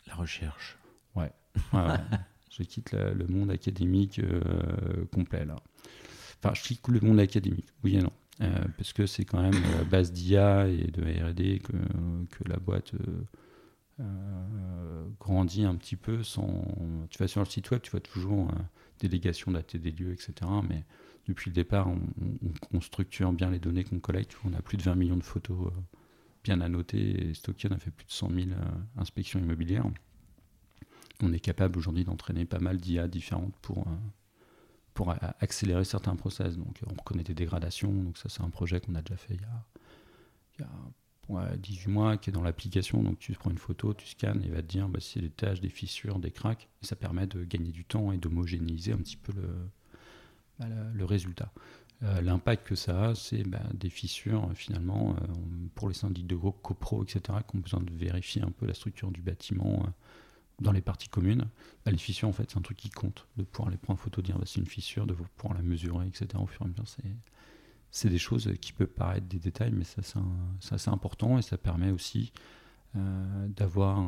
[0.08, 0.78] la recherche.
[1.14, 1.32] Ouais.
[2.50, 5.56] je quitte le monde académique euh, complet là.
[6.42, 8.12] Enfin, je quitte le monde académique, oui et non.
[8.40, 11.72] Euh, parce que c'est quand même la base d'IA et de RD que,
[12.30, 12.92] que, la boîte
[13.98, 16.64] euh, grandit un petit peu sans.
[17.10, 18.48] Tu vas sur le site web, tu vois toujours
[19.00, 20.32] délégation dater des lieux, etc.
[20.68, 20.84] Mais
[21.26, 21.88] depuis le départ,
[22.72, 24.36] on, structure bien les données qu'on collecte.
[24.44, 25.72] On a plus de 20 millions de photos
[26.48, 27.68] bien annoté et stocké.
[27.70, 28.54] On a fait plus de 100 000 euh,
[28.96, 29.84] inspections immobilières.
[31.22, 33.96] On est capable aujourd'hui d'entraîner pas mal d'IA différentes pour, euh,
[34.94, 36.56] pour accélérer certains process.
[36.56, 37.92] Donc on reconnaît des dégradations.
[37.92, 39.64] Donc ça c'est un projet qu'on a déjà fait il y a,
[40.58, 43.02] il y a 18 mois qui est dans l'application.
[43.02, 45.20] Donc tu prends une photo, tu scannes et il va te dire bah, si c'est
[45.20, 46.66] des taches, des fissures, des cracks.
[46.82, 49.50] Et ça permet de gagner du temps et d'homogénéiser un petit peu le,
[50.58, 51.52] bah, le, résultat.
[52.00, 55.16] L'impact que ça a, c'est bah, des fissures finalement
[55.74, 58.74] pour les syndics de groupe, copro, etc., qui ont besoin de vérifier un peu la
[58.74, 59.84] structure du bâtiment
[60.60, 61.46] dans les parties communes,
[61.84, 64.02] bah, les fissures, en fait, c'est un truc qui compte, de pouvoir les prendre en
[64.02, 66.28] photo, dire bah, c'est une fissure, de pouvoir la mesurer, etc.
[66.34, 66.84] Au fur et à mesure,
[67.90, 70.02] c'est des choses qui peuvent paraître des détails, mais ça,
[70.60, 72.32] c'est assez important et ça permet aussi
[72.96, 73.98] euh, d'avoir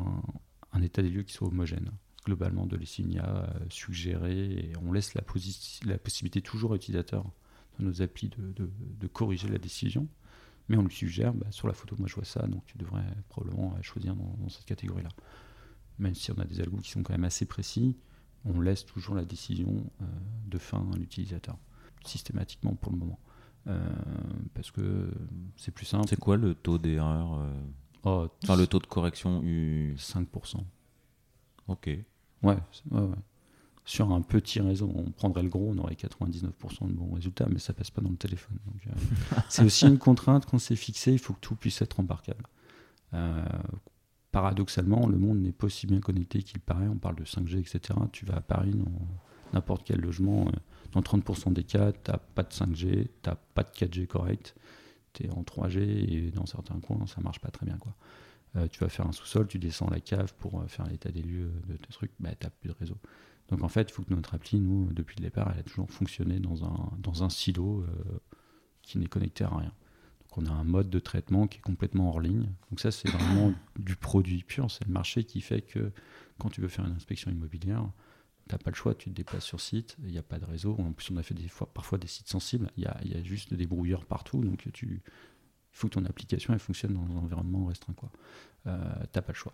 [0.73, 1.91] un, état des lieux qui soit homogène.
[2.25, 5.23] Globalement, de l'Essigna euh, suggérer et on laisse la,
[5.85, 7.25] la, possibilité toujours à l'utilisateur
[7.83, 10.07] nos applis de, de, corriger la décision,
[10.69, 13.03] mais on lui suggère bah, sur la photo, moi je vois ça, donc tu devrais
[13.29, 15.09] probablement choisir dans cette catégorie-là
[16.01, 17.95] même si on a des algos qui sont quand même assez précis,
[18.43, 20.05] on laisse toujours la décision euh,
[20.47, 21.57] de fin à l'utilisateur,
[22.03, 23.19] systématiquement pour le moment.
[23.67, 23.79] Euh,
[24.55, 25.11] parce que
[25.55, 26.07] c'est plus simple.
[26.09, 27.53] C'est quoi le taux d'erreur euh,
[28.03, 29.93] oh, Enfin, le taux de correction U...
[29.95, 30.63] 5%.
[31.67, 31.85] Ok.
[31.85, 32.03] Ouais,
[32.41, 32.57] ouais,
[32.91, 33.15] ouais,
[33.83, 37.59] Sur un petit réseau, on prendrait le gros, on aurait 99% de bons résultats, mais
[37.59, 38.57] ça passe pas dans le téléphone.
[39.49, 42.43] c'est aussi une contrainte qu'on s'est fixée, il faut que tout puisse être embarquable
[44.31, 46.87] paradoxalement, le monde n'est pas aussi bien connecté qu'il paraît.
[46.87, 47.99] On parle de 5G, etc.
[48.11, 48.91] Tu vas à Paris, dans
[49.53, 50.51] n'importe quel logement, euh,
[50.93, 54.55] dans 30% des cas, tu n'as pas de 5G, tu n'as pas de 4G correct,
[55.13, 57.77] tu es en 3G et dans certains coins, ça marche pas très bien.
[57.77, 57.93] Quoi.
[58.55, 61.21] Euh, tu vas faire un sous-sol, tu descends la cave pour euh, faire l'état des
[61.21, 62.97] lieux de tes trucs, bah, tu n'as plus de réseau.
[63.51, 65.91] Donc en fait, il faut que notre appli, nous, depuis le départ, elle a toujours
[65.91, 67.85] fonctionné dans un, dans un silo
[68.81, 69.73] qui n'est connecté à rien
[70.37, 72.49] on a un mode de traitement qui est complètement hors ligne.
[72.69, 74.69] Donc ça, c'est vraiment du produit pur.
[74.71, 75.91] C'est le marché qui fait que
[76.39, 77.89] quand tu veux faire une inspection immobilière,
[78.47, 80.45] tu n'as pas le choix, tu te déplaces sur site, il n'y a pas de
[80.45, 80.75] réseau.
[80.79, 83.53] En plus, on a fait des fois, parfois des sites sensibles, il y a, juste
[83.53, 84.43] des brouilleurs partout.
[84.43, 84.99] Donc il
[85.71, 87.93] faut que ton application elle fonctionne dans un environnement restreint.
[87.93, 89.53] Tu n'as pas le choix.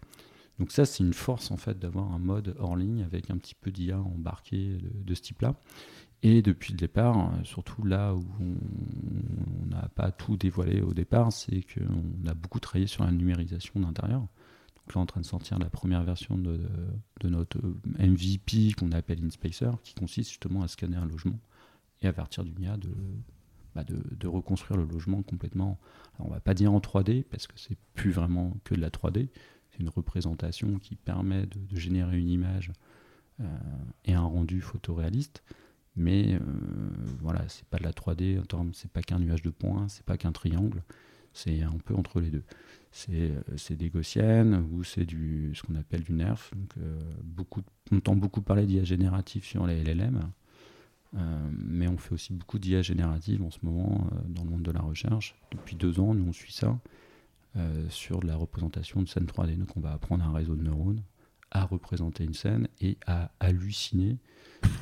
[0.59, 3.55] Donc ça, c'est une force en fait d'avoir un mode hors ligne avec un petit
[3.55, 5.55] peu d'IA embarqué de ce type-là.
[6.23, 11.61] Et depuis le départ, surtout là où on n'a pas tout dévoilé au départ, c'est
[11.61, 14.21] qu'on a beaucoup travaillé sur la numérisation d'intérieur.
[14.21, 16.59] Donc là, on est en train de sortir la première version de,
[17.23, 17.59] notre
[17.99, 21.39] MVP qu'on appelle InSpacer, qui consiste justement à scanner un logement
[22.01, 22.77] et à partir du NIA
[23.75, 25.77] bah, de, de, reconstruire le logement complètement.
[26.15, 28.89] Alors, on va pas dire en 3D, parce que c'est plus vraiment que de la
[28.89, 29.29] 3D.
[29.77, 32.71] C'est une représentation qui permet de, générer une image
[33.39, 33.45] euh,
[34.05, 35.43] et un rendu photoréaliste
[35.97, 36.39] mais euh,
[37.19, 38.39] voilà, c'est pas de la 3D,
[38.73, 40.83] c'est pas qu'un nuage de points, c'est pas qu'un triangle,
[41.33, 42.43] c'est un peu entre les deux.
[42.91, 46.51] C'est euh, des gaussiennes ou c'est du ce qu'on appelle du NERF.
[46.55, 47.61] Donc, euh, beaucoup,
[47.91, 50.21] on entend beaucoup parler d'IA générative sur les LLM,
[51.57, 54.81] mais on fait aussi beaucoup d'IA générative en ce moment dans le monde de la
[54.81, 55.35] recherche.
[55.51, 56.77] Depuis deux ans, nous on suit ça
[57.89, 59.57] sur de la représentation de scène 3D.
[59.57, 61.01] Donc on va apprendre un réseau de neurones
[61.51, 64.17] à représenter une scène et à halluciner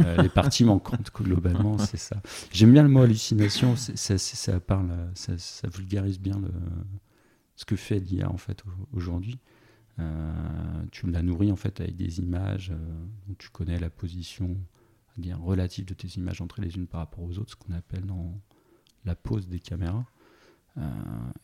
[0.02, 2.22] euh, les parties manquantes, globalement, c'est ça.
[2.52, 6.52] J'aime bien le mot hallucination, ça, ça, parle, ça, ça, vulgarise bien le,
[7.56, 9.40] ce que fait l'IA en fait aujourd'hui.
[10.00, 14.58] Euh, tu la nourris en fait avec des images euh, dont tu connais la position
[15.18, 18.06] dire, relative de tes images entre les unes par rapport aux autres, ce qu'on appelle
[18.06, 18.34] dans
[19.06, 20.06] la pose des caméras.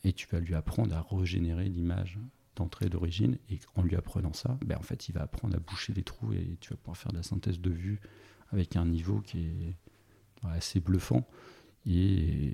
[0.04, 2.18] Et tu vas lui apprendre à régénérer l'image
[2.56, 5.94] d'entrée d'origine et en lui apprenant ça, ben en fait il va apprendre à boucher
[5.94, 8.00] les trous et tu vas pouvoir faire de la synthèse de vue
[8.50, 9.76] avec un niveau qui est
[10.42, 11.26] assez bluffant.
[11.86, 12.52] Et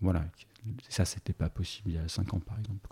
[0.00, 0.26] voilà,
[0.88, 2.88] ça c'était pas possible il y a 5 ans par exemple.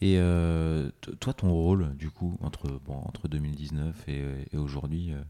[0.00, 5.22] Et euh, toi, ton rôle, du coup, entre, bon, entre 2019 et, et aujourd'hui, euh,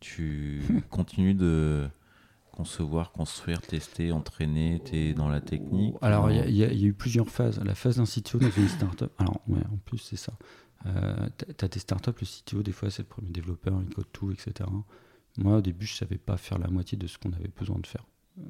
[0.00, 1.86] tu continues de,
[2.60, 7.28] concevoir, construire, tester, entraîner Tu es dans la technique Alors, il y, a eu plusieurs
[7.28, 7.58] phases.
[7.64, 9.10] La phase d'un CTO dans une startup.
[9.18, 10.34] Alors, ouais, en plus, c'est ça.
[10.86, 14.12] Euh, tu as tes startups, le CTO, des fois, c'est le premier développeur, il code
[14.12, 14.68] tout, etc.
[15.38, 17.86] Moi, au début, je savais pas faire la moitié de ce qu'on avait besoin de
[17.86, 18.04] faire.
[18.38, 18.42] Euh,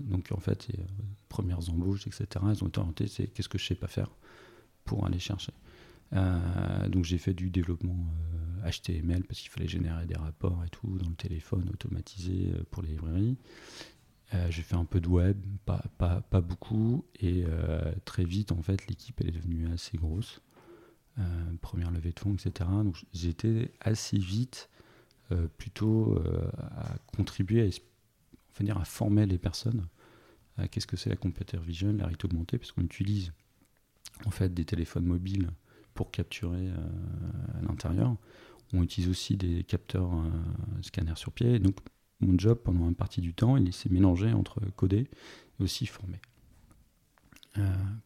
[0.00, 0.86] donc, en fait, les euh,
[1.28, 4.10] premières embauches, etc., elles ont été orientées c'est qu'est-ce que je sais pas faire
[4.84, 5.52] pour aller chercher.
[6.12, 8.06] Euh, donc j'ai fait du développement
[8.64, 12.62] HTML euh, parce qu'il fallait générer des rapports et tout dans le téléphone automatisé euh,
[12.70, 13.36] pour les librairies.
[14.50, 15.82] j'ai fait un peu de web, pas,
[16.40, 17.44] beaucoup, et
[18.04, 20.40] très vite en fait l'équipe elle est devenue assez grosse.
[21.62, 22.68] première levée de fonds, etc.
[22.84, 24.68] Donc j'étais assez vite
[25.58, 26.20] plutôt
[26.76, 27.70] à contribuer
[28.68, 29.86] à former les personnes
[30.58, 33.32] à qu'est-ce que c'est la computer vision, la réalité augmentée, parce qu'on utilise
[34.24, 35.50] en fait des téléphones mobiles
[35.96, 38.14] pour capturer euh, à l'intérieur.
[38.72, 41.58] On utilise aussi des capteurs euh, scanners sur pied.
[41.58, 41.76] donc,
[42.20, 45.06] mon job pendant une partie du temps, il s'est mélangé entre coder
[45.58, 46.20] et aussi former.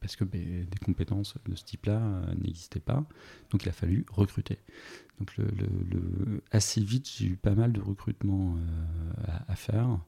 [0.00, 3.04] parce que ben, des compétences de ce type-là n'existaient pas.
[3.50, 4.58] Donc il a fallu recruter.
[5.20, 5.32] Donc
[6.50, 8.56] assez vite, j'ai eu pas mal de recrutements
[9.46, 10.00] à, faire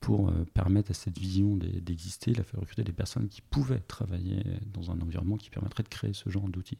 [0.00, 2.30] pour permettre à cette vision d'exister.
[2.30, 4.42] Il a fallu recruter des personnes qui pouvaient travailler
[4.72, 6.78] dans un environnement qui permettrait de créer ce genre d'outils.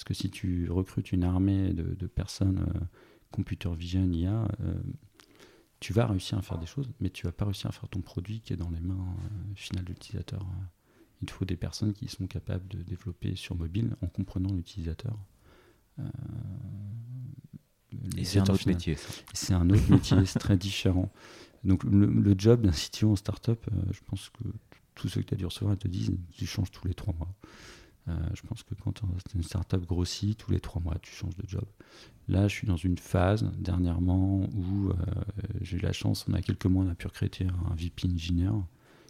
[0.00, 2.64] Parce que si tu recrutes une armée de, personnes
[3.30, 4.48] computer vision, IA,
[5.80, 8.02] tu vas réussir à faire des choses, mais tu vas pas réussir à faire ton
[8.02, 10.46] produit qui est dans les mains euh, finales de l'utilisateur.
[11.22, 15.18] Il te faut des personnes qui sont capables de développer sur mobile en comprenant l'utilisateur.
[15.98, 16.04] Euh,
[18.16, 18.96] Et c'est un autre métier.
[19.32, 21.10] C'est un autre métier, c'est très différent.
[21.64, 24.44] Donc le, job d'un CTO en startup, euh, je pense que
[24.94, 27.34] tous ceux que tu as dû recevoir te disent tu changes tous les trois mois.
[28.10, 29.02] Euh, je pense que quand
[29.34, 31.64] une startup grossit, tous les trois mois, tu changes de job.
[32.28, 34.94] Là, je suis dans une phase dernièrement où euh,
[35.60, 38.52] j'ai eu la chance, on a quelques mois, on a pu recruter un VP engineer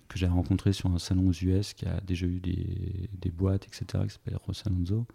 [0.09, 3.67] que j'ai rencontré sur un salon aux US qui a déjà eu des, des boîtes,
[3.67, 5.07] etc., qui s'appelle Ross Alonso.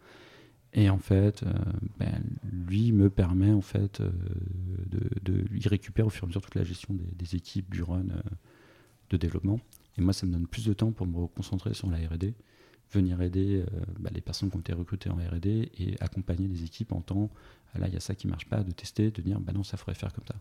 [0.74, 1.54] Et en fait, euh,
[2.00, 2.21] ben,
[2.52, 6.56] lui me permet en fait de, de, Il récupère au fur et à mesure toute
[6.56, 8.06] la gestion des, équipes du run
[9.10, 9.60] de développement.
[9.98, 12.34] Et moi, ça me donne plus de temps pour me concentrer sur la R&D
[12.91, 16.63] venir aider euh, bah, les personnes qui ont été recrutées en RD et accompagner les
[16.63, 17.30] équipes en temps,
[17.74, 19.63] ah, là il y a ça qui marche pas, de tester, de dire bah non
[19.63, 20.36] ça faudrait faire comme ça.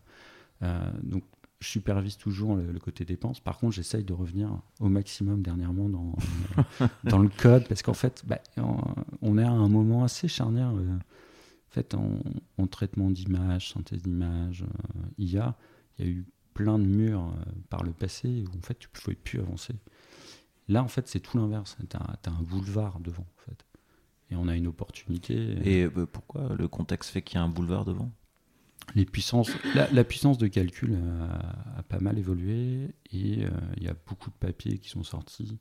[0.63, 1.23] Euh, donc
[1.59, 3.39] je supervise toujours le, côté dépenses.
[3.39, 6.15] Par contre, j'essaye de revenir au maximum dernièrement dans,
[7.05, 8.39] dans le code parce qu'en fait, bah,
[9.21, 10.71] on, est à un moment assez charnière.
[10.75, 14.65] Euh, en fait, en, traitement d'image, synthèse d'image,
[15.17, 15.55] IA,
[15.97, 17.33] il y a eu plein de murs
[17.69, 19.75] par le passé où en fait tu ne pouvais plus avancer.
[20.67, 21.77] Là, en fait, c'est tout l'inverse.
[21.89, 23.65] Tu as, un boulevard devant, en fait.
[24.31, 25.57] Et on a une opportunité.
[25.63, 28.11] Et euh, pourquoi le contexte fait qu'il y a un boulevard devant?
[28.93, 30.95] Les puissances, la, puissance de calcul
[31.75, 35.57] a, pas mal évolué et euh, il y a beaucoup de papiers qui sont sortis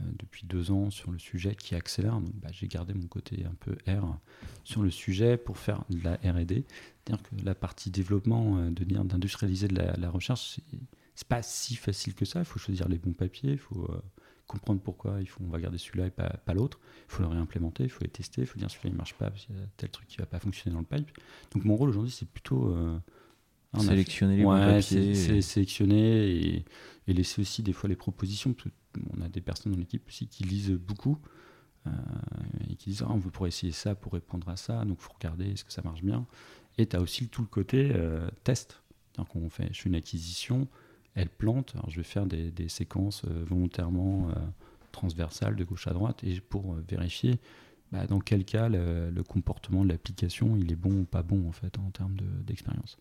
[0.00, 2.18] euh, depuis deux ans sur le sujet qui accélèrent.
[2.18, 4.18] Donc, bah, j'ai gardé mon côté un peu R
[4.64, 6.64] sur le sujet pour faire de la R&D.
[7.04, 10.58] C'est-à-dire que la partie développement, de d'industrialiser de la, la recherche,
[11.14, 12.38] c'est pas si facile que ça.
[12.38, 13.86] Il faut choisir les bons papiers, il faut
[14.46, 16.80] comprendre pourquoi il faut, on va garder celui-là et pas, l'autre.
[17.08, 19.30] Il faut le réimplémenter, il faut les tester, il faut dire celui-là il marche pas
[19.30, 21.10] parce qu'il y a tel truc qui va pas fonctionner dans le pipe.
[21.52, 22.98] Donc mon rôle aujourd'hui c'est plutôt euh,
[23.78, 25.14] sélectionner les bons papiers.
[25.14, 26.64] C'est, sélectionner et,
[27.08, 28.54] et, laisser aussi des fois les propositions.
[29.16, 31.18] on a des personnes dans l'équipe aussi qui lisent beaucoup.
[31.86, 31.90] Euh,
[32.70, 35.12] et qui disent ah, on pourrait essayer ça pour répondre à ça, donc il faut
[35.12, 36.26] regarder est-ce que ça marche bien?
[36.78, 38.82] Et tu as aussi tout le côté euh, test.
[39.16, 40.68] Donc on fait, je fais une acquisition,
[41.16, 41.72] elle plante.
[41.74, 44.34] Alors je vais faire des, séquences euh, volontairement euh,
[44.92, 47.40] transversales de gauche à droite et pour euh, vérifier
[47.90, 51.52] bah, dans quel cas le, comportement de l'application il est bon ou pas bon en
[51.52, 52.98] fait en termes d'expérience.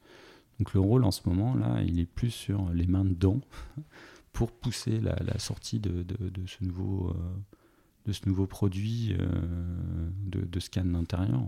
[0.60, 3.42] Donc le rôle en ce moment là, il est plus sur les mains dedans
[4.34, 6.06] pour pousser la, sortie de,
[6.48, 7.14] ce nouveau
[8.06, 9.16] de ce nouveau produit
[10.26, 11.42] de, scan d'intérieur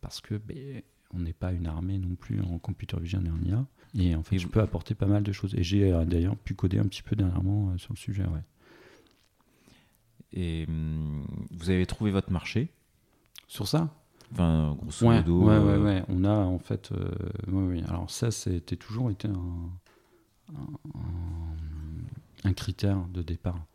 [0.00, 3.42] parce que ben, on n'est pas une armée non plus en computer vision et en
[3.42, 3.66] IA.
[3.98, 5.54] Et en fait, je peux apporter pas mal de choses.
[5.54, 8.24] Et j'ai euh, d'ailleurs pu coder un petit peu dernièrement euh, sur le sujet.
[8.24, 8.42] Ouais.
[10.32, 12.70] Et hum, vous avez trouvé votre marché?
[13.48, 13.88] Sur ça?
[14.32, 15.42] Enfin, grosso ouais, modo.
[15.42, 16.04] Ouais, ouais, ouais.
[16.08, 16.92] On a en fait.
[16.92, 17.10] Euh,
[17.48, 19.70] oui, Alors, ça, c'était toujours été un,
[22.44, 23.66] un, critère de départ.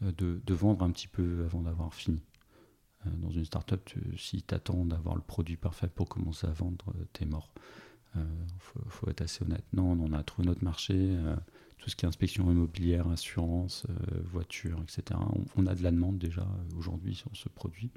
[0.00, 2.22] de, de, vendre un petit peu avant d'avoir fini.
[3.04, 7.26] dans une startup, si tu attends d'avoir le produit parfait pour commencer à vendre, t'es
[7.26, 7.52] mort.
[8.14, 8.24] Il euh,
[8.88, 9.64] faut, être assez honnête.
[9.72, 10.94] Non, on a trouvé notre marché.
[10.96, 11.36] Euh,
[11.78, 15.18] tout ce qui est inspection immobilière, assurance, euh, voiture, etc.
[15.56, 16.46] On, a de la demande déjà
[16.76, 17.90] aujourd'hui sur ce produit.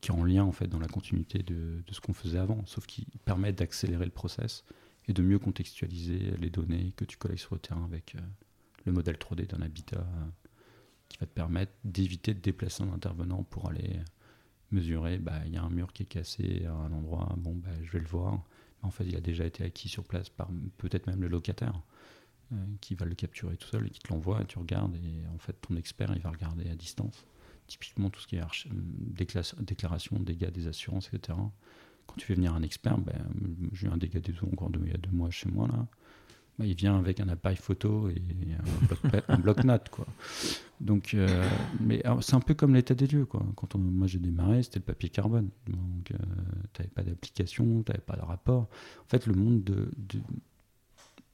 [0.00, 2.86] qui est en lien en fait dans la continuité de, ce qu'on faisait avant, sauf
[2.86, 4.64] qui permet d'accélérer le process
[5.08, 8.14] et de mieux contextualiser les données que tu collectes sur le terrain avec
[8.84, 10.06] le modèle 3D d'un habitat
[11.08, 14.00] qui va te permettre d'éviter de déplacer un intervenant pour aller
[14.70, 17.70] mesurer, bah, il y a un mur qui est cassé à un endroit, bon, bah,
[17.82, 18.44] je vais le voir,
[18.84, 21.82] en fait, il a déjà été acquis sur place par peut-être même le locataire
[22.52, 25.38] euh, qui va le capturer tout seul et qui te l'envoie tu regardes et en
[25.38, 27.24] fait ton expert il va regarder à distance.
[27.66, 28.72] Typiquement tout ce qui est euh,
[29.60, 31.38] déclaration dégâts des assurances, etc.
[32.06, 33.26] Quand tu fais venir un expert, ben,
[33.72, 35.86] j'ai eu un dégât des eaux encore il y a deux mois chez moi là.
[36.58, 38.22] Ben, il vient avec un appareil photo et
[39.28, 39.88] un bloc-notes.
[39.88, 40.06] quoi.
[40.80, 41.48] Donc, euh,
[41.80, 43.26] mais c'est un peu comme l'état des lieux.
[43.26, 43.44] Quoi.
[43.56, 45.50] Quand moi j'ai démarré, c'était le papier carbone.
[45.66, 46.16] Donc, euh,
[46.72, 48.68] tu n'avais pas d'application, tu n'avais pas de rapport.
[49.00, 49.90] En fait, le monde de,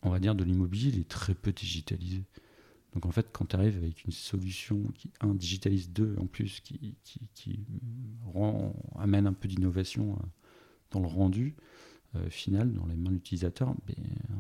[0.03, 2.25] on va dire, de l'immobilier, il est très peu digitalisé.
[2.95, 6.61] Donc, en fait, quand tu arrives avec une solution qui, un, digitalise, deux, en plus,
[6.61, 7.61] qui, qui, qui
[8.99, 10.27] amène un peu d'innovation euh,
[10.91, 11.55] dans le rendu,
[12.29, 13.95] final dans les mains de l'utilisateur, ben,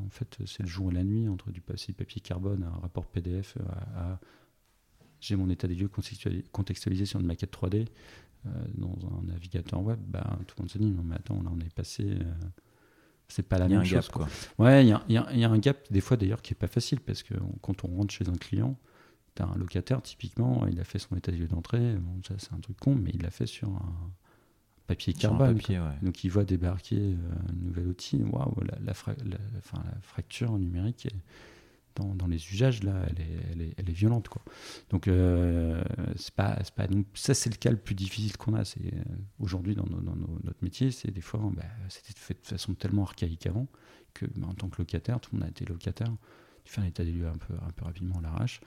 [0.06, 3.06] en fait, c'est le jour et la nuit entre du papier carbone à un rapport
[3.06, 3.56] PDF
[3.94, 4.18] à
[5.20, 5.90] j'ai mon état des lieux
[6.50, 7.86] contextualisé sur une maquette 3D
[8.74, 11.60] dans un navigateur web, bah, tout le monde se dit non mais attends, là on
[11.60, 12.18] est passé
[13.30, 14.08] c'est pas la même chose.
[14.08, 14.28] quoi.
[14.58, 17.22] Ouais, il y, y a, un gap, des fois d'ailleurs, qui est pas facile, parce
[17.22, 18.76] que quand on rentre chez un client,
[19.36, 22.34] tu as un locataire, typiquement, il a fait son état des lieux d'entrée, bon, ça
[22.38, 24.12] c'est un truc con, mais il l'a fait sur un
[24.90, 25.60] papier carbone.
[26.02, 27.16] Donc il voit débarquer euh,
[27.48, 28.92] un nouvel outil, waouh, la, la,
[29.24, 31.08] la, fracture numérique
[31.94, 34.28] dans, dans, les usages, là, elle est, elle est, elle est violente.
[34.28, 34.42] Quoi.
[34.90, 35.82] Donc euh,
[36.16, 38.64] c'est pas, pas, donc, ça c'est le cas le plus difficile qu'on a.
[38.64, 39.02] C'est, euh,
[39.38, 43.46] aujourd'hui dans, dans notre métier, c'est des fois, bah, c'était fait de façon tellement archaïque
[43.46, 43.68] avant
[44.12, 46.12] que bah, en tant que locataire, tout le monde a été locataire.
[46.64, 48.60] Tu fais un état des lieux un peu, un peu rapidement à l'arrache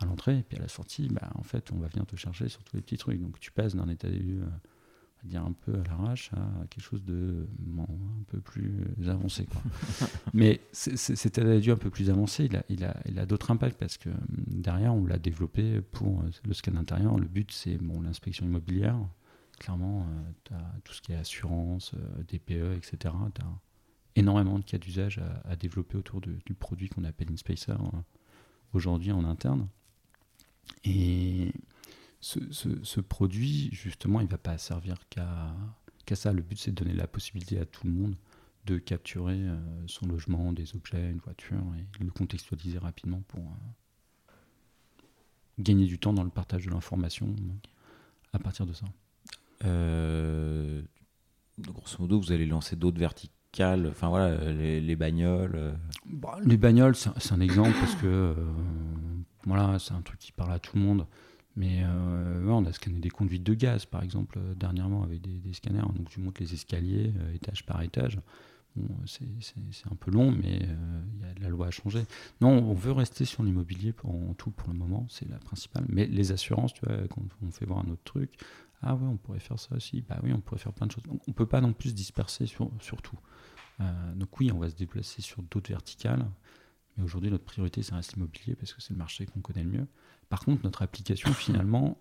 [0.00, 2.48] à l'entrée, et puis à la sortie, bah, en fait, on va venir te chercher
[2.48, 3.20] sur tous les petits trucs.
[3.20, 4.44] Donc tu passes d'un état des lieux
[5.24, 7.46] dire un peu à l'arrache à quelque chose de
[7.78, 9.46] un peu plus avancé.
[9.46, 9.60] Quoi.
[10.34, 13.78] Mais cet état un peu plus avancé, il a, il a, il a d'autres impacts
[13.78, 14.16] parce que hum,
[14.48, 17.18] derrière, on l'a développé pour euh, le scan intérieur.
[17.18, 18.98] Le but, c'est bon, l'inspection immobilière.
[19.58, 23.14] Clairement, euh, tu as tout ce qui est assurance, euh, DPE, etc.
[23.34, 23.60] Tu as
[24.14, 27.72] énormément de cas d'usage à, développer autour du produit qu'on appelle InSpacer
[28.72, 29.68] aujourd'hui en interne.
[30.84, 31.52] Et
[32.20, 35.54] ce, produit, justement, il ne va pas servir qu'à
[36.14, 36.32] ça.
[36.32, 38.16] Le but, c'est de donner la possibilité à tout le monde
[38.66, 39.56] de capturer euh,
[39.86, 44.32] son logement, des objets, une voiture, et le contextualiser rapidement pour euh,
[45.58, 47.52] gagner du temps dans le partage de l'information euh,
[48.34, 48.84] à partir de ça.
[51.58, 55.78] grosso modo, vous allez lancer d'autres verticales, enfin voilà, les, bagnoles.
[56.04, 58.34] Bah, les bagnoles, c'est un exemple parce que
[59.46, 61.06] voilà, c'est un truc qui parle à tout le monde.
[61.58, 65.52] Mais euh, on a scanné des conduites de gaz, par exemple, euh, dernièrement avec des,
[65.52, 65.82] scanners.
[65.96, 68.20] Donc tu montes les escaliers euh, étage par étage.
[69.06, 72.04] c'est un peu long, mais il y a, la loi à changer.
[72.40, 75.84] Non, on veut rester sur l'immobilier en tout pour le moment, c'est la principale.
[75.88, 78.34] Mais les assurances, tu vois, quand on fait voir un autre truc,
[78.80, 80.02] ah ouais, on pourrait faire ça aussi.
[80.08, 81.02] Bah oui, on pourrait faire plein de choses.
[81.10, 83.18] On ne peut pas non plus se disperser sur, sur tout.
[84.14, 86.24] donc oui, on va se déplacer sur d'autres verticales.
[86.96, 89.70] Mais aujourd'hui, notre priorité, c'est reste l'immobilier parce que c'est le marché qu'on connaît le
[89.70, 89.86] mieux.
[90.28, 91.98] Par contre, notre application, finalement,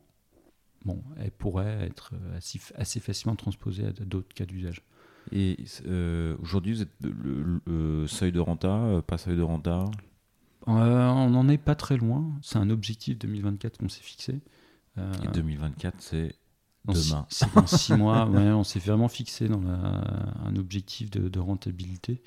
[0.85, 4.81] bon, elle pourrait être assez, assez facilement transposée à d'autres cas d'usage.
[5.31, 9.85] Et euh, aujourd'hui, vous êtes le, seuil de renta, euh, pas seuil de renta?
[10.67, 12.31] Euh, On n'en est pas très loin.
[12.41, 14.39] C'est un objectif 2024 qu'on s'est fixé.
[14.97, 16.35] Et 2024, c'est
[16.85, 17.27] demain.
[17.29, 18.27] C'est dans six mois.
[18.27, 22.23] on s'est vraiment fixé dans un objectif de, rentabilité.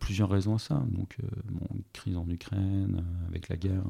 [0.00, 0.82] plusieurs raisons à ça.
[0.90, 3.84] Donc, bon, crise en Ukraine, avec la guerre,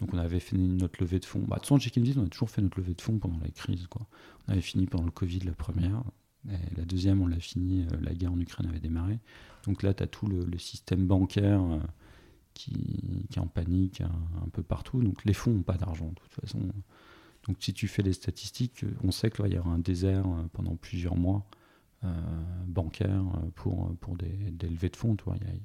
[0.00, 1.40] donc on avait fait notre levée de fonds.
[1.40, 3.50] Bah, de toute façon, chez on a toujours fait notre levée de fonds pendant la
[3.50, 3.86] crise.
[3.86, 4.06] Quoi.
[4.46, 6.02] On avait fini pendant le Covid la première.
[6.76, 9.18] La deuxième, on l'a fini, euh, la guerre en Ukraine avait démarré.
[9.64, 11.78] Donc là, tu as tout le, système bancaire euh,
[12.52, 15.02] qui, est en panique un, peu partout.
[15.02, 16.60] Donc les fonds n'ont pas d'argent de toute façon.
[17.46, 20.76] Donc si tu fais les statistiques, on sait qu'il y avoir un désert euh, pendant
[20.76, 21.46] plusieurs mois
[22.66, 23.24] bancaire
[23.54, 25.16] pour, pour des, des, levées de fonds.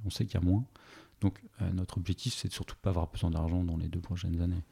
[0.06, 0.64] on sait qu'il y a moins.
[1.22, 4.42] Donc euh, notre objectif, c'est de surtout pas avoir besoin d'argent dans les deux prochaines
[4.42, 4.64] années.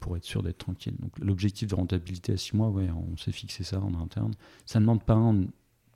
[0.00, 0.96] Pour être sûr d'être tranquille.
[0.98, 4.34] Donc l'objectif de rentabilité à six mois, ouais, on s'est fixé ça en interne.
[4.66, 5.18] Ça ne demande pas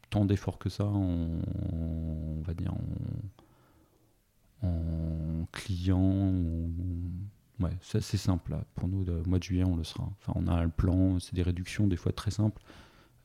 [0.09, 2.73] tant d'efforts que ça, on, va dire
[4.63, 6.33] en, client.
[7.61, 8.57] ouais, c'est simple.
[8.75, 10.11] Pour nous, le mois de juillet, on le sera.
[10.21, 12.63] Enfin, on a le plan, c'est des réductions des fois très simples.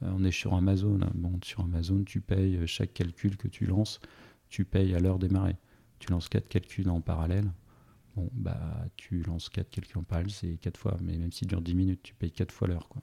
[0.04, 1.00] Euh, on est sur Amazon.
[1.16, 4.02] Bon, sur Amazon, tu payes chaque calcul que tu lances,
[4.50, 5.56] tu payes à l'heure démarrée
[6.04, 7.50] tu lances quatre calculs en parallèle,
[8.18, 11.62] bon, bah, tu lances quatre calculs en parallèle, c'est quatre fois, mais même s'il dure
[11.62, 12.90] 10 minutes, tu payes quatre fois l'heure.
[12.90, 13.02] Quoi.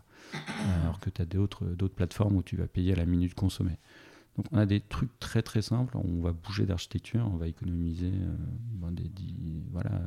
[0.82, 3.78] Alors que tu as d'autres, d'autres plateformes où tu vas payer à la minute consommée.
[4.36, 8.12] Donc on a des trucs très très simples, on va bouger d'architecture, on va économiser
[8.12, 8.36] euh,
[8.74, 9.10] ben, des,
[9.70, 10.02] voilà,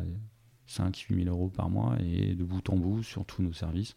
[0.70, 3.96] 5-8 000 euros par mois et de bout en bout sur tous nos services,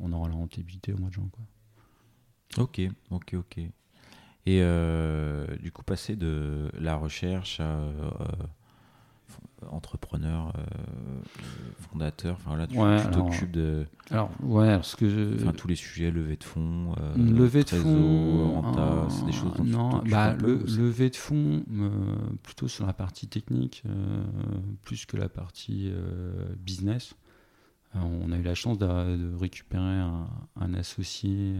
[0.00, 1.28] on, aura la rentabilité au mois de juin.
[1.30, 2.64] Quoi.
[2.64, 2.80] Ok,
[3.10, 3.60] ok, ok.
[4.48, 7.90] Et euh, du coup, passer de la recherche à euh,
[9.70, 10.62] entrepreneur, euh,
[11.90, 12.74] fondateur, enfin là, tu
[13.10, 13.84] t'occupes de.
[14.10, 19.08] Alors, ouais, ce que Enfin, tous les sujets, levée de fonds, levée de fonds, renta,
[19.10, 21.62] c'est des choses dont non, bah, le, levée de fonds,
[22.42, 23.82] plutôt sur la partie technique,
[24.80, 25.92] plus que la partie
[26.56, 27.12] business.
[27.94, 30.26] on a eu la chance de, récupérer un,
[30.58, 31.52] un associé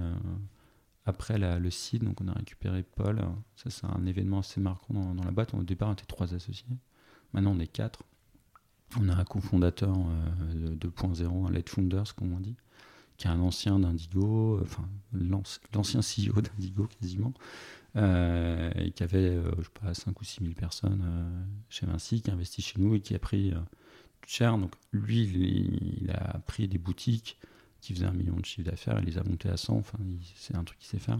[1.09, 3.21] après le site, donc on a récupéré Paul.
[3.57, 5.55] Ça, c'est un événement assez marquant dans, la boîte.
[5.55, 6.67] Au départ, on était trois associés.
[7.33, 8.05] Maintenant, on est quatre.
[8.99, 12.57] On a un cofondateur euh, 2.0, un Lead Founders, comme on dit,
[13.19, 17.35] qui est un ancien d'Indigo, enfin, l'ancien CEO d'Indigo quasiment,
[17.97, 21.87] euh, et qui avait, euh, je sais pas, 5 ou 6 000 personnes euh, chez
[21.87, 23.53] Vinci, qui a investi chez nous et qui a pris
[24.27, 24.57] cher.
[24.59, 25.23] Donc lui,
[26.01, 27.39] il, a pris des boutiques
[27.81, 29.77] qui faisaient un million de chiffre d'affaires, il les a montées à 100.
[29.77, 29.99] Enfin,
[30.35, 31.19] c'est un truc qu'il sait faire.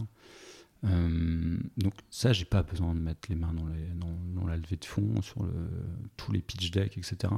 [0.85, 5.21] Euh, donc ça, j'ai pas besoin de mettre les mains dans, la levée de fonds,
[5.21, 5.45] sur
[6.17, 7.33] tous les pitch decks, etc.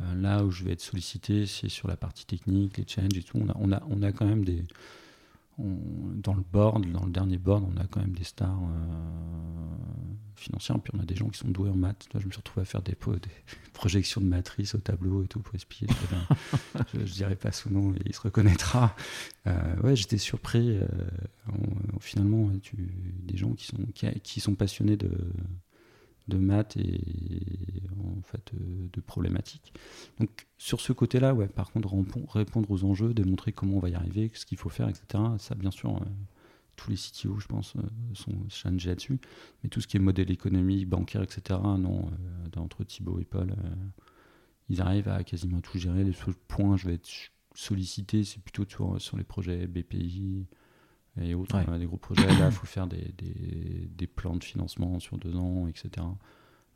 [0.00, 3.22] Euh, là où je vais être sollicité, c'est sur la partie technique, les challenges et
[3.22, 3.38] tout.
[3.54, 4.64] On a quand même des,
[5.58, 9.66] dans le board, dans le dernier board, on a quand même des stars euh,
[10.34, 12.08] financières, puis on a des gens qui sont doués en maths.
[12.14, 12.96] je me suis retrouvé à faire des,
[13.74, 15.92] projections de matrices au tableau et tout pour expliquer.
[16.92, 18.96] je, ne dirais pas son nom, il se reconnaîtra.
[19.46, 20.78] Euh, ouais, j'étais surpris.
[20.78, 20.86] Euh,
[22.00, 22.50] finalement,
[23.22, 25.10] des gens qui sont passionnés de,
[26.28, 27.00] de maths et
[28.00, 29.72] en fait euh, de problématiques.
[30.20, 31.92] Donc sur ce côté-là, par contre,
[32.32, 35.22] répondre aux enjeux, démontrer comment on va y arriver, ce qu'il faut faire, etc.
[35.38, 36.04] Ça, bien sûr, euh,
[36.76, 37.80] tous les CTO, je pense, euh,
[38.14, 39.18] sont challengés là-dessus.
[39.62, 42.10] Mais tout ce qui est modèle économique, bancaire, etc., non,
[42.56, 43.54] entre Thibaut et Paul,
[44.68, 46.04] ils arrivent à quasiment tout gérer.
[46.04, 47.08] Les seuls points je vais être
[47.54, 48.64] sollicité, c'est plutôt
[48.98, 50.46] sur les projets BPI,
[51.20, 51.56] et autres.
[51.68, 52.26] On a des gros projets.
[52.26, 56.06] Là, il faut faire des, des, des, plans de financement sur deux ans, etc.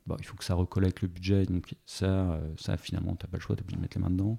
[0.07, 1.47] Bon, il faut que ça recollecte le budget.
[1.47, 4.03] Donc, ça, euh, ça finalement, tu n'as pas le choix, tu as de mettre les
[4.03, 4.39] mains dedans.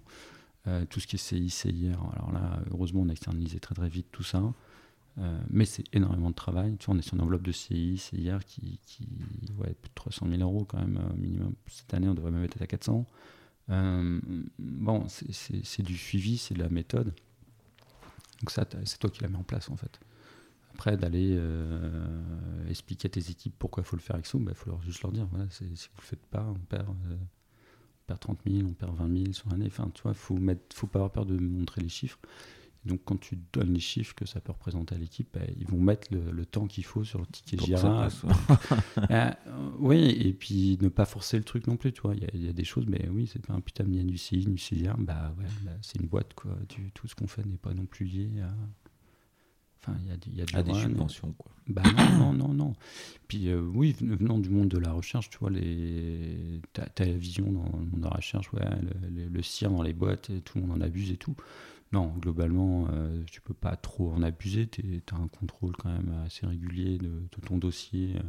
[0.67, 1.99] Euh, tout ce qui est CI, CIR.
[2.13, 4.41] Alors là, heureusement, on a externalisé très très vite tout ça.
[5.19, 6.77] Euh, mais c'est énormément de travail.
[6.77, 8.01] Tu vois, on est sur une enveloppe de CI,
[8.45, 9.07] qui, qui
[9.57, 11.53] ouais, plus de 300 000 euros quand même minimum.
[11.67, 13.05] Cette année, on devrait même être à 400.
[13.67, 17.13] bon, c'est du suivi, c'est de la méthode.
[18.39, 19.99] Donc ça, c'est toi qui la mets en place en fait.
[20.73, 24.43] Après, d'aller euh, expliquer à tes équipes pourquoi il faut le faire avec ça, il
[24.43, 26.87] bah, faut leur, juste leur dire, voilà, si vous ne le faites pas, on perd,
[26.87, 29.65] euh, on perd 30 000, on perd 20 000 sur l'année.
[29.65, 32.19] Enfin, tu vois, il faut, mettre, faut pas avoir peur de montrer les chiffres.
[32.87, 35.79] Donc, quand tu donnes les chiffres que ça peut représenter à l'équipe, bah, ils vont
[35.79, 38.07] mettre le, temps qu'il faut sur le ticket Jira.
[39.09, 39.37] Ah,
[39.79, 42.15] oui, et puis ne pas forcer le truc non plus, tu vois.
[42.15, 44.57] Il y, a des choses, mais oui, c'est pas un putain de du CI, du
[44.57, 46.51] CIR, bah ouais, bah, c'est une boîte, quoi.
[46.93, 48.53] tout ce qu'on fait n'est pas non plus lié à
[49.79, 51.51] Enfin, il y a, y a du à des subventions, quoi.
[51.67, 52.73] Bah non, non, non, non.
[53.27, 56.61] Puis euh, oui, venant du monde de la recherche, tu vois, les...
[56.73, 59.83] tu as, la vision dans le monde de la recherche, ouais, le, le, cire dans
[59.83, 61.35] les boîtes, et tout le monde en abuse et tout.
[61.93, 64.67] Non, globalement, euh, tu peux pas trop en abuser.
[64.67, 68.23] Tu as un contrôle quand même assez régulier de, ton dossier euh,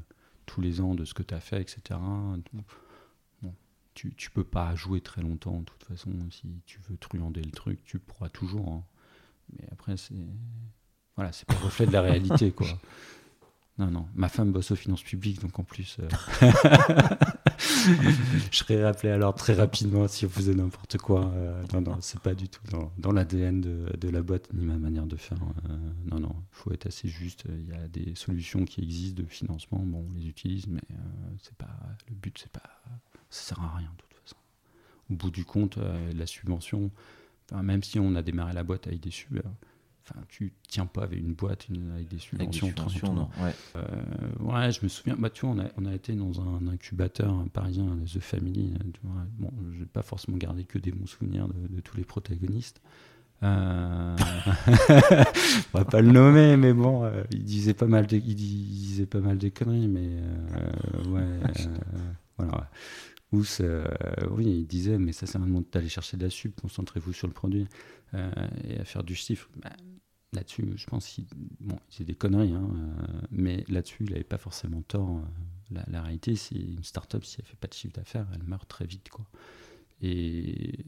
[0.47, 1.99] tous les ans, de ce que tu as fait, etc.
[3.43, 3.55] bon,
[3.95, 6.11] tu, tu peux pas jouer très longtemps, de toute façon.
[6.31, 8.69] Si tu veux truander le truc, tu pourras toujours.
[8.69, 8.85] Hein.
[9.53, 10.15] Mais après, c'est
[11.19, 12.69] voilà, c'est pas le reflet de la réalité, quoi.
[13.79, 14.09] Non, non.
[14.17, 16.09] Ma femme bosse aux finances publiques, donc en plus, euh,
[18.53, 21.31] je serais rappelé alors très rapidement si on faisait n'importe quoi.
[21.35, 22.63] Euh, non, non, c'est pas du tout
[22.99, 25.39] dans, l'ADN de, la boîte ni ma manière de faire.
[25.69, 25.77] Euh,
[26.11, 27.45] non, non, il faut être assez juste.
[27.49, 29.79] Il y a des solutions qui existent de financement.
[29.85, 30.83] Bon, on les utilise, mais
[31.43, 31.79] c'est pas
[32.09, 32.39] le but.
[32.39, 32.69] C'est pas,
[33.31, 34.37] ça sert à rien de toute façon.
[35.11, 35.79] Au bout du compte,
[36.15, 36.91] la subvention,
[37.53, 39.43] même si on a démarré la boîte avec des subs
[40.11, 43.13] Enfin, tu tiens pas avec une boîte avec des subventions.
[43.13, 43.29] non.
[43.41, 43.55] Ouais.
[43.77, 43.83] Euh,
[44.41, 44.73] ouais.
[44.73, 45.17] je me souviens.
[45.19, 48.73] Bah, tu vois, on a, on a été dans un incubateur parisien, The Family.
[48.93, 49.23] Tu vois.
[49.39, 49.51] Bon,
[49.93, 52.81] pas forcément garder que des bons souvenirs de, tous les protagonistes.
[53.43, 54.17] Euh...
[55.75, 59.07] on va pas le nommer, mais bon, euh, il disait pas mal de, il disait
[59.07, 61.49] pas mal de conneries, mais euh, ouais,
[63.31, 64.31] voilà.
[64.31, 67.13] Ou oui, il disait, mais ça c'est un moment d'aller chercher de la sub, concentrez-vous
[67.13, 67.67] sur le produit
[68.15, 69.49] et à faire du chiffre.
[69.57, 69.71] Bah,
[70.33, 71.27] là-dessus, je pense qu'il
[71.61, 75.21] bon, c'est des conneries, hein, euh, mais là-dessus, il n'avait pas forcément tort.
[75.73, 78.69] Euh, la, réalité, c'est une start-up, si elle fait pas de chiffre d'affaires, elle meurt
[78.69, 79.09] très vite.
[79.11, 79.27] Quoi.
[80.01, 80.85] Et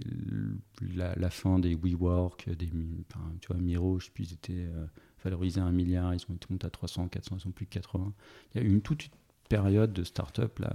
[0.94, 4.86] la, fin des WeWork, des, tu vois, Miro, je sais plus, ils étaient euh,
[5.24, 7.70] valorisés à un milliard, ils ont été montés à 300, 400, ils sont plus de
[7.70, 8.12] 80.
[8.54, 9.10] Il y a eu une toute
[9.50, 10.72] période de start-up là,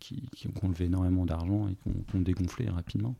[0.00, 3.16] qui, qui, ont levé énormément d'argent et qui ont, dégonflé rapidement.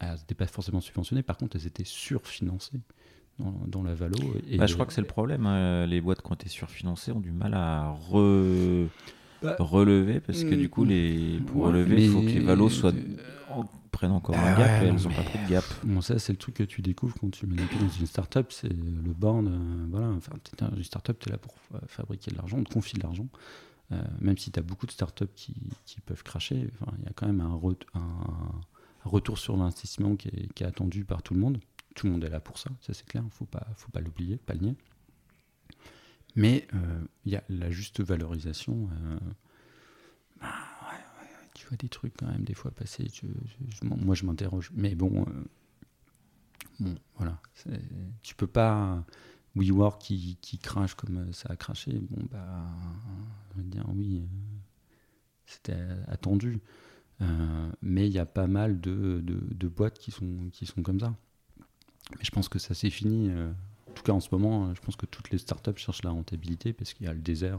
[0.00, 2.80] Elles n'étaient pas forcément subventionnées, par contre, elles étaient surfinancées
[3.66, 4.16] dans, la valo.
[4.48, 5.46] Et bah, je crois que c'est le problème.
[5.46, 5.86] Hein.
[5.86, 7.94] Les boîtes qui ont été surfinancées ont du mal à
[9.42, 11.40] bah, relever, parce que du coup, les...
[11.46, 12.92] pour relever, il faut que les valos soient...
[13.98, 15.64] prennent encore un bah gap et elles n'ont pas pris de gap.
[15.82, 18.06] Bon, ça, c'est le truc que tu découvres quand tu mets les pieds dans une
[18.06, 19.48] startup, c'est le board.
[19.48, 20.32] Euh, voilà, enfin,
[20.76, 21.54] une startup, tu es là pour
[21.88, 23.26] fabriquer de l'argent, on te confie de l'argent.
[23.90, 27.12] Euh, même si tu as beaucoup de startups qui, qui peuvent cracher, il y a
[27.16, 27.58] quand même un,
[27.94, 28.60] un
[29.04, 31.58] retour sur l'investissement qui est, attendu par tout le monde.
[31.96, 33.90] Tout le monde est là pour ça, ça c'est clair, il ne faut pas, faut
[33.90, 34.76] pas l'oublier, pas le nier.
[36.36, 38.88] Mais euh, il y a la juste valorisation.
[38.92, 39.18] Euh,
[40.40, 40.54] bah,
[41.58, 43.08] tu vois des trucs quand même des fois passer.
[43.82, 44.70] moi je m'interroge.
[44.74, 45.44] Mais bon, euh,
[46.78, 47.40] bon voilà.
[48.22, 49.04] Tu peux pas.
[49.56, 51.98] WeWork qui, qui crache comme ça a craché.
[52.10, 52.64] Bon, bah,
[53.54, 54.22] on va dire oui,
[55.46, 56.60] c'était attendu.
[57.82, 61.12] mais il y a pas mal de, boîtes qui sont, qui sont comme ça.
[62.12, 63.32] Mais je pense que ça c'est fini.
[63.32, 66.72] en tout cas, en ce moment, je pense que toutes les startups cherchent la rentabilité
[66.72, 67.58] parce qu'il y a le désert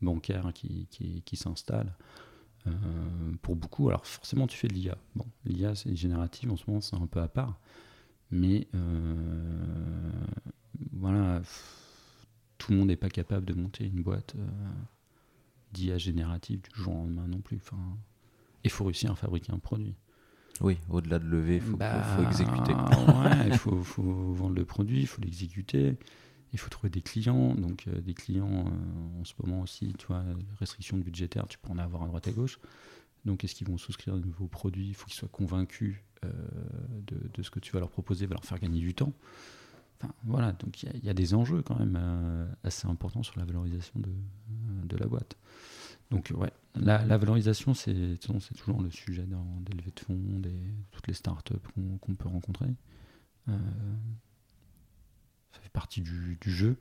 [0.00, 0.86] bancaire qui,
[1.24, 1.92] qui s'installe.
[3.42, 4.96] Pour beaucoup, alors forcément tu fais de l'IA.
[5.14, 7.58] Bon, l'IA c'est générative en ce moment, c'est un peu à part.
[8.30, 8.66] Mais
[10.92, 11.40] voilà,
[12.58, 14.46] tout le monde n'est pas capable de monter une boîte euh,
[15.72, 17.56] d'IA générative du jour au lendemain non plus.
[17.56, 17.78] Enfin,
[18.64, 19.94] il faut réussir à fabriquer un produit.
[20.60, 22.72] Oui, au-delà de lever, il faut, bah, faut, exécuter.
[23.46, 25.96] il faut, faut, vendre le produit, il faut l'exécuter,
[26.56, 27.54] il faut trouver des clients.
[27.54, 30.24] Donc, euh, des clients, euh, en ce moment aussi, tu vois,
[30.58, 32.58] restrictions budgétaires, tu peux en avoir à droite à gauche.
[33.24, 34.88] Donc, est-ce qu'ils vont souscrire de nouveaux produits?
[34.88, 38.44] Il faut qu'ils soient convaincus de, de, ce que tu vas leur proposer, va leur
[38.44, 39.12] faire gagner du temps
[40.24, 43.98] voilà, donc il y, a des enjeux quand même euh, assez importants sur la valorisation
[43.98, 45.36] de, la boîte.
[46.10, 49.44] Donc ouais, la, valorisation, c'est toujours le sujet dans
[49.76, 51.54] levées de fonds, des, toutes les startups
[52.00, 52.74] qu'on peut rencontrer.
[53.48, 53.58] Euh,
[55.52, 56.76] ça fait partie du, du, jeu.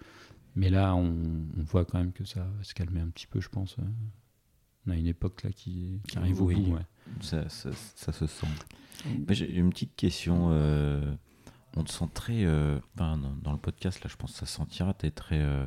[0.56, 1.14] Mais là, on,
[1.58, 3.78] voit quand même que ça va se calmer un petit peu, je pense.
[4.88, 6.74] On a une époque là qui, qui arrive au bout.
[6.74, 6.86] Ouais.
[7.22, 8.48] Ça, ça, ça, se sent.
[9.30, 10.50] J'ai une petite question.
[10.52, 11.16] Euh,
[11.76, 12.46] on te sent très.
[12.46, 13.18] Euh, dans,
[13.52, 14.94] le podcast, là, je pense que ça sentira.
[14.94, 15.42] Tu es très.
[15.42, 15.66] Euh,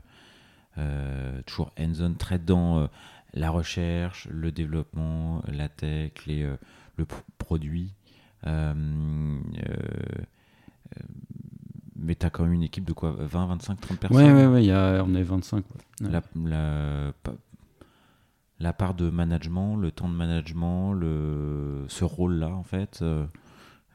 [0.79, 2.89] euh, toujours hands-on, très dans
[3.35, 6.43] la recherche, le développement, la tech, les,
[6.97, 7.07] le
[7.39, 7.95] produit.
[11.99, 14.47] Mais tu as quand même une équipe de quoi 20, 25, 30 personnes Ouais, ouais,
[14.47, 15.65] ouais, y a, on est 25.
[16.01, 17.13] La, la,
[18.61, 23.03] la, part de management, le temps de management, le, ce rôle-là, en fait.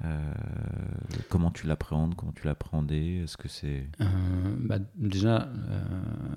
[0.05, 0.33] Euh,
[1.29, 4.05] comment tu l'appréhendes Comment tu l'appréhendais Est-ce que c'est euh,
[4.59, 5.83] bah, déjà euh,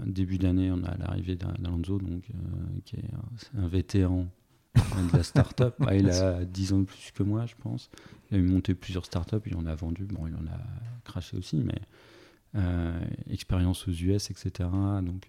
[0.04, 2.30] début d'année, on a l'arrivée d'Alonso, donc
[2.84, 3.10] qui est
[3.58, 4.26] un, vétéran
[4.76, 5.74] de la start-up.
[5.78, 7.90] Bah, il a 10 ans de plus que moi, je pense.
[8.30, 10.04] Il a monté plusieurs start-up, il en a vendu.
[10.04, 10.58] Bon, il en a
[11.04, 11.80] craché aussi, mais
[13.30, 14.68] expérience aux US, etc.
[15.02, 15.28] Donc,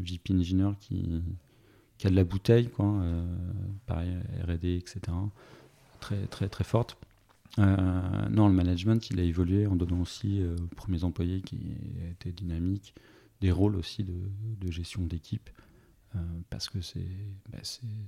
[0.00, 1.22] VP Engineer qui,
[1.98, 3.02] qui, a de la bouteille, quoi.
[3.86, 4.14] pareil,
[4.46, 5.00] RD, etc.
[6.00, 6.96] Très, très, très forte.
[7.58, 11.58] Euh, non, le management, il a évolué en donnant aussi euh, aux premiers employés qui
[12.10, 12.94] étaient dynamiques,
[13.40, 15.50] des rôles aussi de, gestion d'équipe,
[16.16, 16.18] euh,
[16.50, 16.78] parce que
[17.50, 17.58] bah,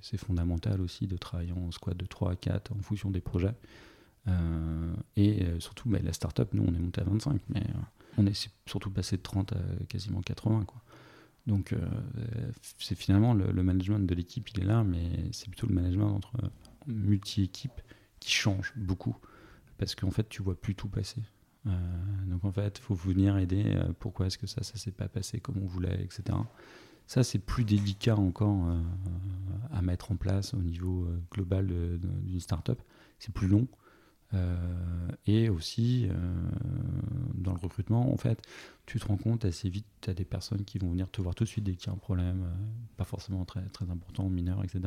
[0.00, 3.54] c'est fondamental aussi de travailler en squad de 3 à 4 en fonction des projets.
[5.16, 7.64] et surtout, bah, la startup, nous, on est monté à 25, mais
[8.18, 10.64] on est surtout passé de 30 à quasiment 80.
[10.66, 10.80] Quoi.
[11.46, 11.74] Donc,
[12.78, 16.32] c'est finalement le, management de l'équipe, il est là, mais c'est plutôt le management entre
[16.86, 17.80] multi-équipes
[18.20, 19.16] qui change beaucoup
[19.80, 21.22] parce qu'en fait, tu vois plus tout passer.
[21.66, 21.70] Euh,
[22.26, 23.64] donc en fait, il faut venir aider.
[23.66, 26.36] Euh, pourquoi est-ce que ça, ça s'est pas passé comme on voulait, etc.
[27.10, 28.80] Ça, c'est plus délicat encore euh,
[29.72, 31.66] à mettre en place au niveau global
[32.22, 32.80] d'une startup.
[33.18, 33.66] C'est plus long.
[35.26, 36.06] et aussi,
[37.34, 38.40] dans le recrutement, en fait,
[38.86, 41.34] tu te rends compte assez vite, tu as des personnes qui vont venir te voir
[41.34, 42.46] tout de suite dès qu'il y a un problème,
[42.96, 44.82] pas forcément très, très important, mineur, etc.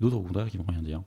[0.00, 1.04] D'autres, au contraire, qui vont rien dire.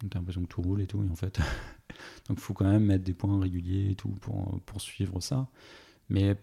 [0.00, 1.38] Donc t'as l'impression que tout roule et tout, et en fait,
[2.26, 5.48] donc il faut quand même mettre des points réguliers et tout pour, pour suivre ça.
[6.08, 6.36] Mais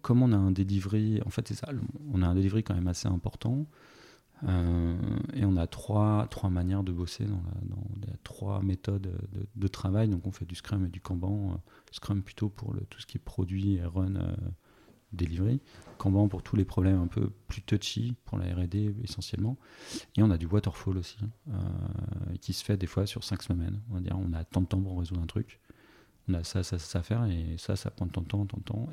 [0.00, 1.68] comme on a un delivery, en fait c'est ça,
[2.12, 3.66] on a un delivery quand même assez important,
[4.48, 4.96] euh,
[5.34, 9.12] et on a trois, trois manières de bosser dans, dans les trois méthodes
[9.54, 10.08] de, travail.
[10.08, 11.52] Donc on fait du Scrum et du Kanban.
[11.52, 11.56] Euh,
[11.92, 14.34] Scrum plutôt pour le, tout ce qui est produit et run euh,
[15.12, 15.60] delivery.
[15.98, 19.56] Kanban pour tous les problèmes un peu plus touchy, pour la RD essentiellement.
[20.16, 21.18] Et on a du waterfall aussi,
[21.48, 21.52] euh,
[22.40, 23.80] qui se fait des fois sur cinq semaines.
[23.90, 25.60] On va dire, on a tant de temps pour résoudre un truc.
[26.28, 28.58] On a ça, ça, ça à faire, et ça, ça prend tant de temps, tant
[28.58, 28.88] de temps.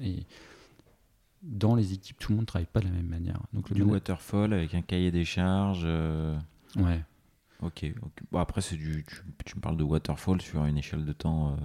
[1.41, 3.41] Dans les équipes, tout le monde ne travaille pas de la même manière.
[3.53, 5.83] Donc, du waterfall avec un cahier des charges.
[5.85, 6.37] Euh,
[6.77, 7.03] ouais.
[7.61, 7.85] Ok.
[8.31, 9.05] Bon, après, c'est du,
[9.45, 11.57] tu, me parles de waterfall sur une échelle de temps.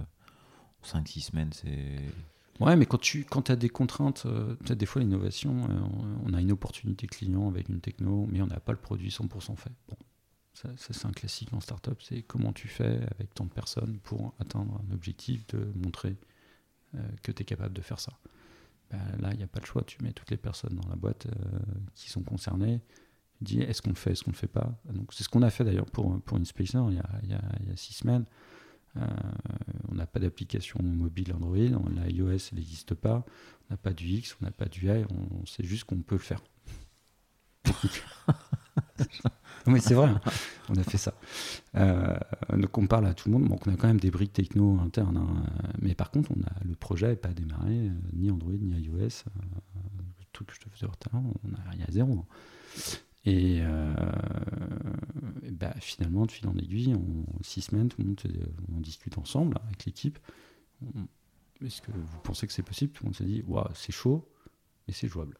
[0.83, 1.99] 5-6 euh, semaines, c'est.
[2.59, 5.79] Ouais, mais quand tu quand as des contraintes, euh, peut-être des fois l'innovation, euh,
[6.25, 9.57] on a une opportunité client avec une techno, mais on n'a pas le produit 100%
[9.57, 9.71] fait.
[9.89, 9.97] Bon,
[10.53, 14.33] ça, c'est un classique en startup, c'est comment tu fais avec tant de personnes pour
[14.39, 16.15] atteindre un objectif de montrer
[16.95, 18.13] euh, que tu es capable de faire ça.
[18.91, 20.95] Ben, là, il n'y a pas de choix, tu mets toutes les personnes dans la
[20.95, 21.27] boîte
[21.95, 22.81] qui sont concernées,
[23.37, 24.79] tu dis est-ce qu'on le fait, est-ce qu'on ne le fait pas?
[24.93, 27.71] Donc c'est ce qu'on a fait d'ailleurs pour, pour il y a, y a, y
[27.71, 28.25] a six semaines.
[28.97, 29.05] Euh,
[29.89, 33.25] on n'a pas d'application mobile Android, la iOS elle n'existe pas,
[33.69, 36.15] on n'a pas du X, on n'a pas du Y, on, sait juste qu'on peut
[36.15, 36.41] le faire.
[39.67, 40.21] mais c'est vrai, hein.
[40.69, 41.13] on a fait ça.
[41.75, 42.17] Euh,
[42.53, 44.79] donc on parle à tout le monde, donc on a quand même des briques techno
[44.79, 45.43] internes, hein.
[45.81, 49.23] mais par contre on a, le projet n'est pas démarré, euh, ni Android ni iOS.
[50.33, 51.23] tout que je te faisais tout à l'heure,
[51.73, 52.25] il y a zéro.
[53.27, 53.63] Et,
[55.51, 58.21] bah, finalement, de fil en aiguille, en six semaines, tout le monde
[58.75, 60.19] on discute ensemble avec l'équipe.
[61.63, 62.91] Est-ce que vous pensez que c'est possible?
[62.91, 64.29] Tout le monde se dit, waouh, c'est chaud,
[64.87, 65.37] mais c'est jouable.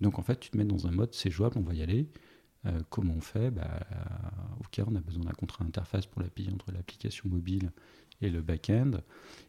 [0.00, 2.08] Donc en fait, tu te mets dans un mode, c'est jouable, on va y aller.
[2.66, 3.50] Euh, comment on fait?
[3.50, 3.80] Bah,
[4.60, 7.70] Ok, on a besoin d'un contrat interface pour l'API entre l'application mobile
[8.20, 8.92] et le back-end,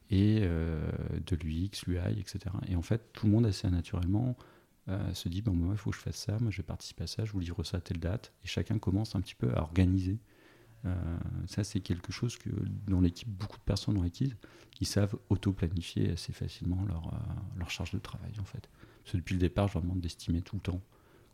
[0.09, 0.91] et euh,
[1.25, 2.39] de l'UX, l'UI, etc.
[2.67, 4.35] Et en fait, tout le monde assez naturellement
[4.89, 7.03] euh, se dit, bon, moi, il faut que je fasse ça, moi je vais participer
[7.03, 9.51] à ça, je vous livre ça à telle date, et chacun commence un petit peu
[9.55, 10.19] à organiser.
[11.47, 12.49] ça, c'est quelque chose que
[12.87, 14.33] dans l'équipe, beaucoup de personnes ont acquis.
[14.81, 17.11] Ils savent auto-planifier assez facilement leur,
[17.57, 18.69] leur charge de travail, en fait.
[19.05, 20.81] Parce que depuis le départ, je leur demande d'estimer tout le temps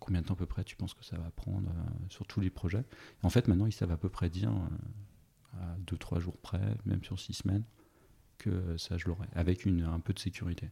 [0.02, 2.42] combien de temps à peu près tu penses que ça va prendre euh, sur tous
[2.42, 2.84] les projets.
[3.24, 7.02] en fait, maintenant, ils savent à peu près dire, euh, à 2-3 jours près, même
[7.04, 7.64] sur 6 semaines,
[8.40, 10.70] que ça, je l'aurai, avec une, un peu de sécurité.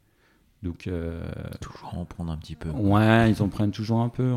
[0.62, 1.32] Donc, euh,
[1.62, 2.70] toujours en prendre un petit peu.
[2.70, 4.34] Ouais, ils en prennent toujours un peu.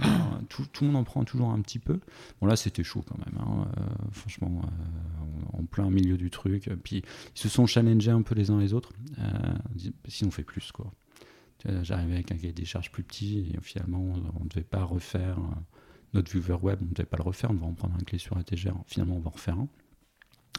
[0.48, 2.00] tout, tout, le monde en prend toujours un petit peu.
[2.40, 3.38] Bon, là, c'était chaud quand même.
[3.38, 3.68] Hein,
[4.12, 4.62] franchement,
[5.52, 6.70] en plein milieu du truc.
[6.82, 7.02] Puis,
[7.34, 8.94] ils se sont challengés un peu les uns les autres.
[10.08, 10.90] sinon, on fait plus, quoi.
[11.82, 14.00] J'arrivais avec un cahier des charges plus petit et finalement
[14.38, 15.38] on ne devait pas refaire
[16.14, 18.18] notre viewer web, on ne devait pas le refaire, on va en prendre un clé
[18.18, 18.74] sur ATGR.
[18.86, 19.68] Finalement on va en refaire un.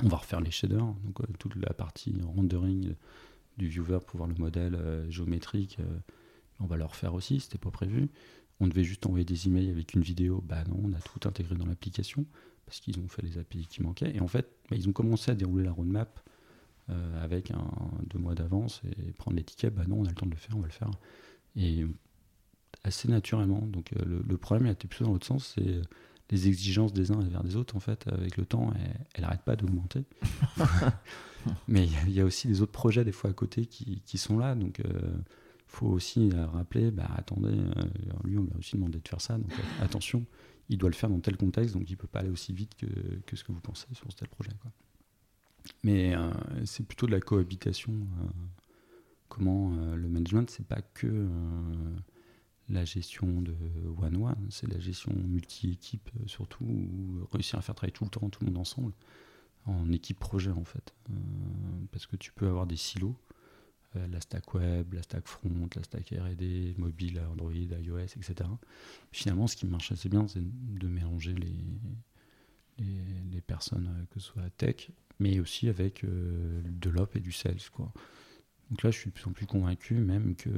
[0.04, 2.94] On va refaire les shaders, donc euh, toute la partie rendering
[3.58, 6.00] du viewer pour voir le modèle euh, géométrique, euh,
[6.60, 8.10] on va le refaire aussi, c'était pas prévu.
[8.60, 11.56] On devait juste envoyer des emails avec une vidéo, bah non, on a tout intégré
[11.56, 12.26] dans l'application
[12.66, 14.16] parce qu'ils ont fait les API qui manquaient.
[14.16, 16.20] Et en fait, bah, ils ont commencé à dérouler la roadmap
[16.90, 17.68] euh, avec un,
[18.10, 20.56] deux mois d'avance et prendre l'étiquette, bah non, on a le temps de le faire,
[20.56, 20.92] on va le faire.
[21.56, 21.86] Et
[22.84, 23.62] assez naturellement.
[23.62, 25.82] Donc euh, le, problème, il était plutôt dans l'autre sens, c'est
[26.30, 28.74] les exigences des uns vers des autres, en fait, avec le temps,
[29.14, 30.04] elle n'arrête pas d'augmenter.
[31.68, 34.38] Mais il y, a aussi des autres projets, des fois, à côté, qui, qui sont
[34.38, 34.54] là.
[34.54, 35.12] Donc, il euh,
[35.68, 37.56] faut aussi rappeler, bah, attendez,
[38.26, 39.38] lui, on lui a aussi demandé de faire ça.
[39.38, 40.26] Donc, attention,
[40.68, 42.76] il doit le faire dans tel contexte, donc il ne peut pas aller aussi vite
[42.76, 42.88] que,
[43.26, 44.52] que, ce que vous pensez sur tel projet.
[44.62, 44.72] Quoi.
[45.84, 46.30] Mais euh,
[46.66, 47.94] c'est plutôt de la cohabitation.
[47.94, 48.28] Euh,
[49.28, 51.28] comment euh, le management, c'est pas que
[52.70, 53.56] la gestion de
[53.98, 58.44] one-one, c'est la gestion multi-équipe surtout, ou réussir à faire travailler tout le temps tout
[58.44, 58.92] le monde ensemble,
[59.66, 60.94] en équipe projet en fait.
[61.94, 63.16] parce que tu peux avoir des silos,
[63.96, 68.50] la stack web, la stack front, la stack RD, mobile, Android, iOS, etc.
[69.14, 71.56] Finalement, ce qui marche assez bien, c'est de mélanger les,
[72.80, 77.32] les, les, personnes, que ce soit tech mais aussi avec euh, de l'op et du
[77.32, 77.70] sales.
[77.72, 77.92] Quoi.
[78.70, 80.50] Donc là, je suis de plus en plus convaincu, même que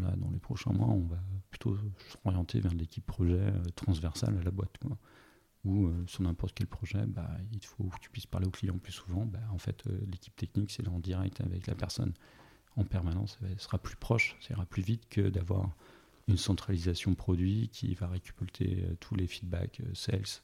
[0.00, 1.76] là, dans les prochains mois, on va plutôt
[2.08, 4.76] s'orienter vers l'équipe projet euh, transversale à la boîte.
[4.78, 4.96] Quoi.
[5.66, 8.92] Euh, sur n'importe quel projet, bah, il faut que tu puisses parler au client plus
[8.92, 9.26] souvent.
[9.26, 12.12] Bah, en fait, l'équipe technique, c'est en direct avec la personne
[12.76, 13.38] en permanence.
[13.42, 15.74] Elle sera plus proche, ça ira plus vite que d'avoir
[16.28, 20.42] une centralisation produit qui va récupérer tous les feedbacks sales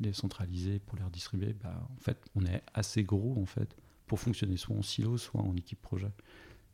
[0.00, 3.76] les centraliser pour les redistribuer, bah, en fait, on est assez gros en fait
[4.06, 6.12] pour fonctionner soit en silo, soit en équipe projet.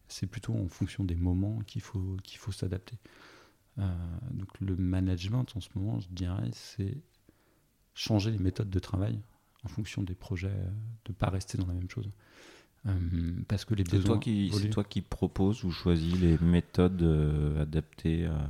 [0.08, 2.98] C'est plutôt en fonction des moments qu'il faut, qu'il faut s'adapter.
[3.78, 3.94] Euh,
[4.32, 6.98] donc le management en ce moment, je dirais, c'est
[7.94, 9.20] changer les méthodes de travail
[9.64, 10.48] en fonction des projets,
[11.04, 12.10] de ne pas rester dans la même chose.
[12.86, 12.92] Euh,
[13.46, 17.62] parce que les c'est toi qui c'est toi qui propose ou choisis les méthodes euh,
[17.62, 18.48] adaptées à,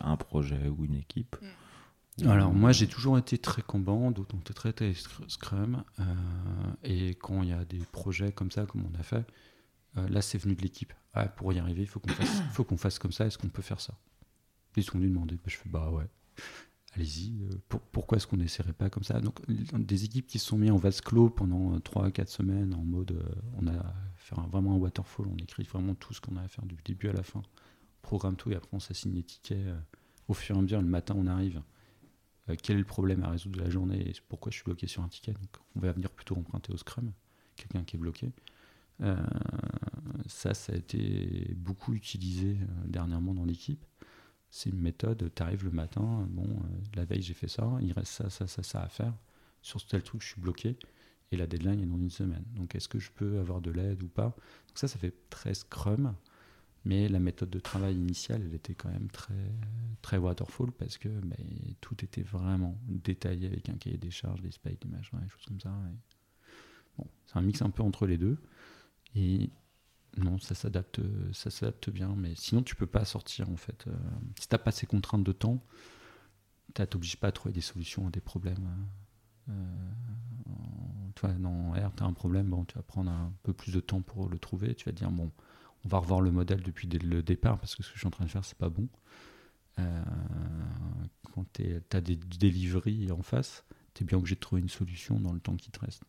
[0.00, 1.36] un projet ou une équipe?
[1.42, 1.46] Mm.
[2.24, 4.94] Alors moi j'ai toujours été très Kanban, donc très, très
[5.28, 6.04] Scrum, euh,
[6.82, 9.26] et quand il y a des projets comme ça, comme on a fait,
[9.98, 10.94] euh, là c'est venu de l'équipe.
[11.12, 13.48] Ah, pour y arriver, il faut qu'on fasse, faut qu'on fasse comme ça, est-ce qu'on
[13.48, 13.98] peut faire ça?
[14.76, 16.06] Ils sont venus demander, bah, je fais bah ouais,
[16.94, 19.20] allez-y, euh, pourquoi est-ce qu'on n'essaierait pas comme ça?
[19.20, 23.22] Donc des équipes qui se sont mis en vase clos pendant 3-4 semaines en mode,
[23.60, 26.64] on a fait vraiment un waterfall, on écrit vraiment tout ce qu'on a à faire
[26.64, 29.66] du début à la fin, on programme tout et après on s'assigne les tickets.
[30.28, 31.60] au fur et à mesure, le matin on arrive euh,
[32.54, 35.02] quel est le problème à résoudre de la journée et pourquoi je suis bloqué sur
[35.02, 35.32] un ticket.
[35.32, 37.12] Donc, on va venir plutôt emprunter au Scrum,
[37.56, 38.30] quelqu'un qui est bloqué.
[39.02, 39.16] Euh,
[40.26, 43.84] ça, ça a été beaucoup utilisé euh, dernièrement dans l'équipe.
[44.50, 46.62] C'est une méthode, tu arrives le matin, bon,
[46.94, 49.12] la veille j'ai fait ça, il reste ça, ça, ça, ça à faire.
[49.60, 50.76] Sur ce tel truc, je suis bloqué
[51.32, 52.44] et la deadline est dans une semaine.
[52.54, 54.36] Donc est-ce que je peux avoir de l'aide ou pas?
[54.68, 56.14] Donc ça, ça fait très Scrum.
[56.86, 59.34] Mais la méthode de travail initiale, elle était quand même très,
[60.02, 61.36] très waterfall parce que ben,
[61.80, 65.44] tout était vraiment détaillé avec un cahier des charges, des spikes, des machins, des choses
[65.46, 65.76] comme ça.
[67.26, 68.38] C'est un mix un peu entre les deux.
[69.16, 69.50] Et
[70.16, 71.00] non, ça s'adapte,
[71.32, 72.14] ça s'adapte bien.
[72.16, 73.88] Mais sinon, tu peux pas sortir en fait.
[73.88, 73.96] Euh,
[74.38, 75.60] si t'as pas ces contraintes de temps,
[76.72, 78.86] tu t'obliges pas à trouver des solutions à des problèmes.
[79.48, 79.52] Euh,
[81.16, 83.80] toi, dans R, tu as un problème, bon, tu vas prendre un peu plus de
[83.80, 84.76] temps pour le trouver.
[84.76, 85.32] Tu vas dire, bon,
[85.86, 88.10] on va revoir le modèle depuis le départ parce que ce que je suis en
[88.10, 88.88] train de faire, c'est pas bon.
[91.32, 93.64] quand tu as des deliveries en face,
[93.94, 96.02] tu es bien obligé de trouver une solution dans le temps qui te reste.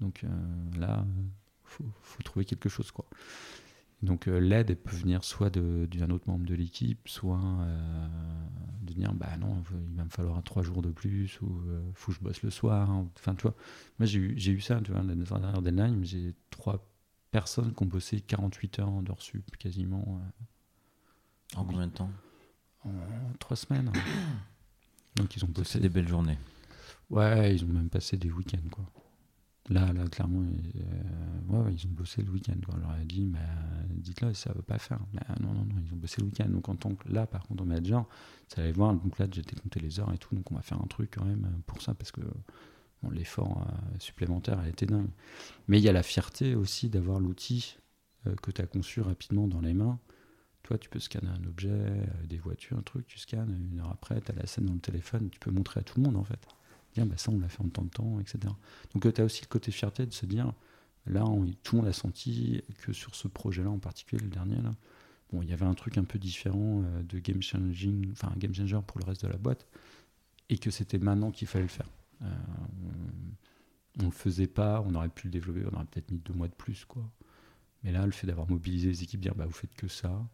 [0.00, 0.24] Donc
[0.76, 1.04] là,
[1.64, 2.90] faut, faut trouver quelque chose.
[2.90, 3.06] quoi.
[4.02, 8.08] Donc euh, l'aide, peut venir soit d'un autre membre de l'équipe, soit euh,
[8.82, 12.10] de dire bah non, il va me falloir trois jours de plus ou euh, faut
[12.10, 12.90] que je bosse le soir.
[12.90, 13.08] Hein.
[13.16, 13.54] Enfin, tu vois,
[13.98, 16.91] moi j'ai eu, ça, tu vois, la dernière deadline, j'ai trois
[17.32, 20.20] personnes qui ont bossé 48 heures en dehors sup quasiment.
[21.56, 22.10] en combien de temps?
[22.84, 22.92] En
[23.40, 23.90] trois semaines.
[25.16, 25.80] Donc ils ont bossé.
[25.80, 26.38] des belles journées.
[27.10, 28.84] Ouais, ils ont même passé des week-ends quoi.
[29.68, 32.56] Là, là, clairement, euh, ouais, ils ont bossé le week-end.
[32.72, 33.38] On leur a dit, mais
[33.90, 34.98] dites-le, ça ne veut pas faire.
[35.12, 36.48] Mais, non, non, non, ils ont bossé le week-end.
[36.48, 38.04] Donc, en tant que là, par contre, en manager,
[38.48, 38.92] ça allait voir.
[38.92, 40.34] Donc là, j'étais compté les heures et tout.
[40.34, 42.22] Donc, on va faire un truc quand même pour ça parce que
[43.10, 45.10] l'effort euh, supplémentaire a été dingue.
[45.68, 47.76] Mais il y a la fierté aussi d'avoir l'outil
[48.26, 49.98] euh, que tu as conçu rapidement dans les mains.
[50.62, 53.68] Toi, tu peux scanner un objet, des voitures, un truc, tu scannes.
[53.72, 55.28] Une heure après, tu as la scène dans le téléphone.
[55.30, 56.38] Tu peux montrer à tout le monde, en fait
[56.94, 58.38] dire bah, ça on l'a fait en tant de temps, etc.
[58.94, 60.52] Donc euh, tu as aussi le côté fierté de se dire,
[61.06, 64.72] là on, tout le monde senti que sur ce projet-là en particulier, le dernier, là,
[65.32, 68.54] bon, il y avait un truc un peu différent euh, de game changing, enfin game
[68.54, 69.66] changer pour le reste de la boîte,
[70.48, 71.88] et que c'était maintenant qu'il fallait le faire.
[72.22, 72.26] Euh,
[73.98, 76.32] on, ne le faisait pas, on aurait pu le développer, on aurait peut-être mis deux
[76.32, 77.02] mois de plus, quoi.
[77.84, 80.24] Mais là, le fait d'avoir mobilisé les équipes, dire bah vous faites que ça,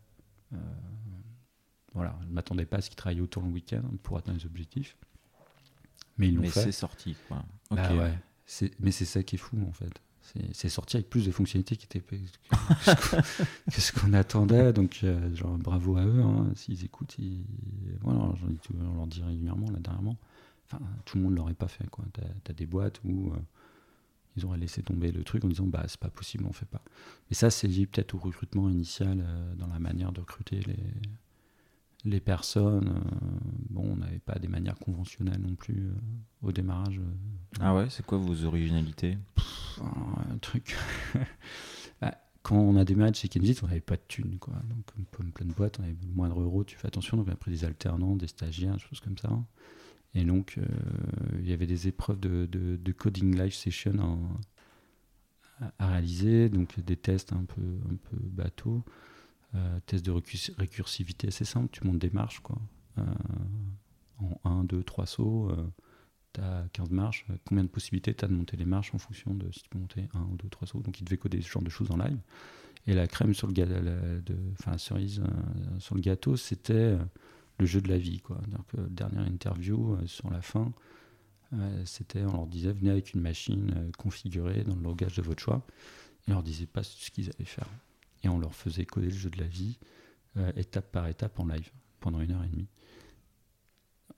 [1.94, 4.46] voilà, je ne m'attendais pas à ce qu'ils travaillent autant le week-end pour atteindre les
[4.46, 4.96] objectifs.
[6.18, 6.64] Mais ils l'ont fait.
[6.64, 7.16] c'est sorti.
[7.26, 7.44] Quoi.
[7.70, 8.12] Bah ouais.
[8.80, 9.92] Mais c'est ça qui est fou en fait.
[10.52, 12.00] C'est sorti avec plus de fonctionnalités qui étaient
[13.72, 14.74] que ce qu'on attendait.
[14.74, 16.20] Donc, euh, genre, bravo à eux.
[16.20, 16.50] Hein.
[16.54, 17.46] S'ils écoutent, ils...
[18.02, 18.20] voilà,
[18.78, 20.18] on leur dit régulièrement, là, dernièrement.
[20.70, 21.84] Enfin, tout le monde ne l'aurait pas fait.
[22.14, 23.38] Tu as, des boîtes où euh,
[24.36, 26.82] ils auraient laissé tomber le truc en disant bah, c'est pas possible, on fait pas.
[27.30, 30.76] Mais ça, c'est lié peut-être au recrutement initial euh, dans la manière de recruter les,
[32.04, 33.38] les personnes, euh,
[33.70, 35.90] bon, on n'avait pas des manières conventionnelles non plus
[36.42, 37.00] au démarrage.
[37.60, 39.18] Ah ouais, c'est quoi vos originalités?
[39.80, 40.76] Un truc.
[42.00, 44.54] Bah, quand on a démarré chez Kenzie, on n'avait pas de thunes, quoi.
[44.68, 47.16] Donc, comme plein de boîtes, on avait le moindre euro, tu fais attention.
[47.16, 49.30] Donc, on a pris des alternants, des stagiaires, des choses comme ça.
[50.14, 50.58] Et donc,
[51.38, 54.18] il y avait des épreuves de, de, coding live session
[55.78, 58.16] à, réaliser, donc des tests un peu, un peu.
[59.54, 60.12] Euh, test de
[60.58, 62.58] récursivité assez simple, tu montes des marches quoi.
[62.98, 63.02] Euh,
[64.44, 65.50] en 1, 2, 3 sauts,
[66.32, 67.24] tu as 15 marches.
[67.46, 69.78] Combien de possibilités tu as de monter les marches en fonction de si tu peux
[69.78, 70.80] monter 1 ou 2, 3 sauts?
[70.80, 72.18] Donc il devait coder ce genre de choses en live.
[72.86, 73.74] Et la crème sur le gâteau,
[74.58, 76.98] enfin la cerise euh, sur le gâteau, c'était
[77.58, 78.20] le jeu de la vie.
[78.20, 78.40] Quoi.
[78.48, 80.72] Donc, dernière interview sur la fin,
[81.84, 85.66] c'était, on leur disait, venez avec une machine configurée dans le langage de votre choix.
[86.26, 87.68] Et on leur disait pas ce qu'ils allaient faire
[88.22, 89.78] et on leur faisait coder le jeu de la vie
[90.36, 92.68] euh, étape par étape en live pendant une heure et demie.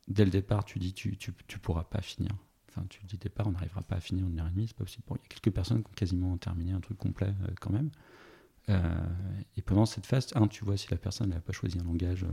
[0.08, 2.30] Dès le départ, tu dis tu, tu, tu pourras pas finir.
[2.68, 4.84] Enfin, tu dis départ, on n'arrivera pas à finir une heure et demie, c'est pas
[4.84, 5.04] possible.
[5.08, 7.90] il y a quelques personnes qui ont quasiment terminé un truc complet euh, quand même.
[8.68, 9.06] Euh,
[9.56, 12.24] et pendant cette phase, un, tu vois si la personne n'a pas choisi un langage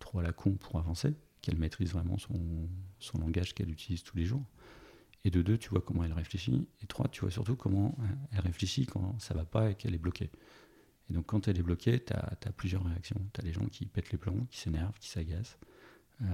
[0.00, 4.16] trop à la con pour avancer, qu'elle maîtrise vraiment son, son langage qu'elle utilise tous
[4.16, 4.44] les jours.
[5.24, 6.66] Et de deux, tu vois comment elle réfléchit.
[6.82, 7.96] Et trois, tu vois surtout comment
[8.32, 10.30] elle réfléchit quand ça va pas et qu'elle est bloquée.
[11.10, 13.20] Et donc, quand elle est bloquée, tu as, plusieurs réactions.
[13.34, 15.58] Tu as les gens qui pètent les plombs, qui s'énervent, qui s'agacent.
[16.22, 16.26] Euh,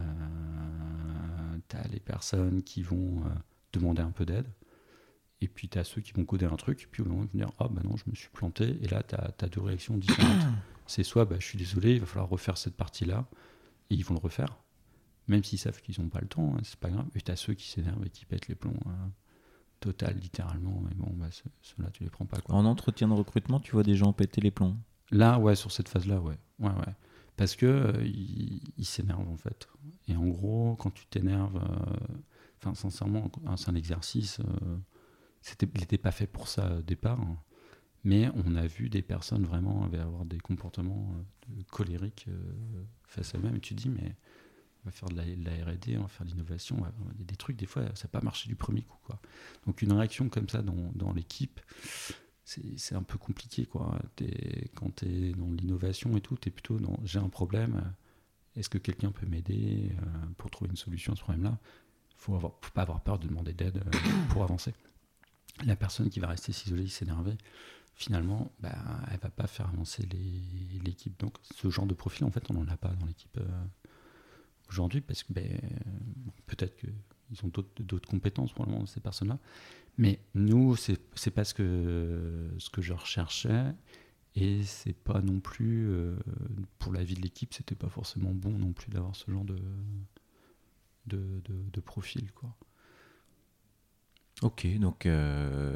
[1.69, 3.31] tu as les personnes qui vont euh,
[3.73, 4.47] demander un peu d'aide.
[5.41, 7.51] Et puis, tu as ceux qui vont coder un truc, puis au moment, vont dire
[7.59, 8.79] Ah, bah non, je me suis planté.
[8.83, 10.55] Et là, tu as, deux réactions différentes.
[10.87, 13.27] C'est soit, bah, je suis désolé, il va falloir refaire cette partie-là.
[13.91, 14.59] Et ils vont le refaire
[15.29, 17.07] même s'ils savent qu'ils n'ont pas le temps, hein, c'est pas grave.
[17.15, 18.79] Et tu as ceux qui s'énervent et qui pètent les plombs.
[18.87, 19.11] Hein,
[19.81, 20.81] total, littéralement.
[20.89, 21.29] Mais bon, bah,
[21.63, 22.41] ceux-là, tu les prends pas.
[22.41, 22.55] Quoi.
[22.55, 24.77] En entretien de recrutement, tu vois des gens péter les plombs
[25.11, 26.39] Là, ouais, sur cette phase-là, ouais.
[26.61, 26.95] ouais, ouais.
[27.37, 29.69] Parce que euh, ils s'énervent, en fait.
[30.09, 31.97] Et en gros, quand tu t'énerves, euh,
[32.59, 34.41] enfin, sincèrement, c'est un exercice.
[34.41, 34.77] Euh,
[35.43, 37.21] c'était, il n'était pas fait pour ça au départ.
[37.21, 37.37] Hein.
[38.07, 41.15] Mais on a vu des personnes vraiment avoir des comportements
[41.71, 42.27] colériques
[43.05, 43.61] face à eux-mêmes.
[43.61, 44.17] Tu dis, mais
[44.87, 46.83] va faire de la, R&D, on va faire de l'innovation.
[47.19, 48.97] Des trucs, des fois, ça n'a pas marché du premier coup.
[49.67, 51.61] Donc une réaction comme ça dans, l'équipe,
[52.45, 53.67] c'est un peu compliqué.
[53.67, 57.95] Quand tu es dans l'innovation et tout, tu es plutôt dans j'ai un problème,
[58.57, 60.07] est-ce que quelqu'un peut m'aider euh,
[60.39, 61.59] pour trouver une solution à ce problème-là?
[62.11, 63.99] Il faut, faut pas avoir peur de demander d'aide euh,
[64.31, 64.73] pour avancer.
[65.67, 67.37] La personne qui va rester s'isoler, s'énerver,
[67.97, 68.77] finalement, bah,
[69.11, 70.07] elle va pas faire avancer
[70.85, 71.19] l'équipe.
[71.19, 73.37] Donc ce genre de profil, en fait, on n'en a pas dans l'équipe.
[73.39, 73.65] Euh,
[74.69, 75.61] aujourd'hui parce que ben,
[76.47, 79.39] peut-être qu'ils ont d'autres compétences pour le moment, ces personnes-là.
[79.97, 83.73] Mais nous, c'est pas ce que, je recherchais.
[84.35, 85.89] Et c'est pas non plus,
[86.79, 89.57] pour la vie de l'équipe, c'était pas forcément bon non plus d'avoir ce genre de,
[91.07, 92.31] de, de profil.
[92.33, 92.55] Quoi.
[94.43, 95.75] Ok, donc euh,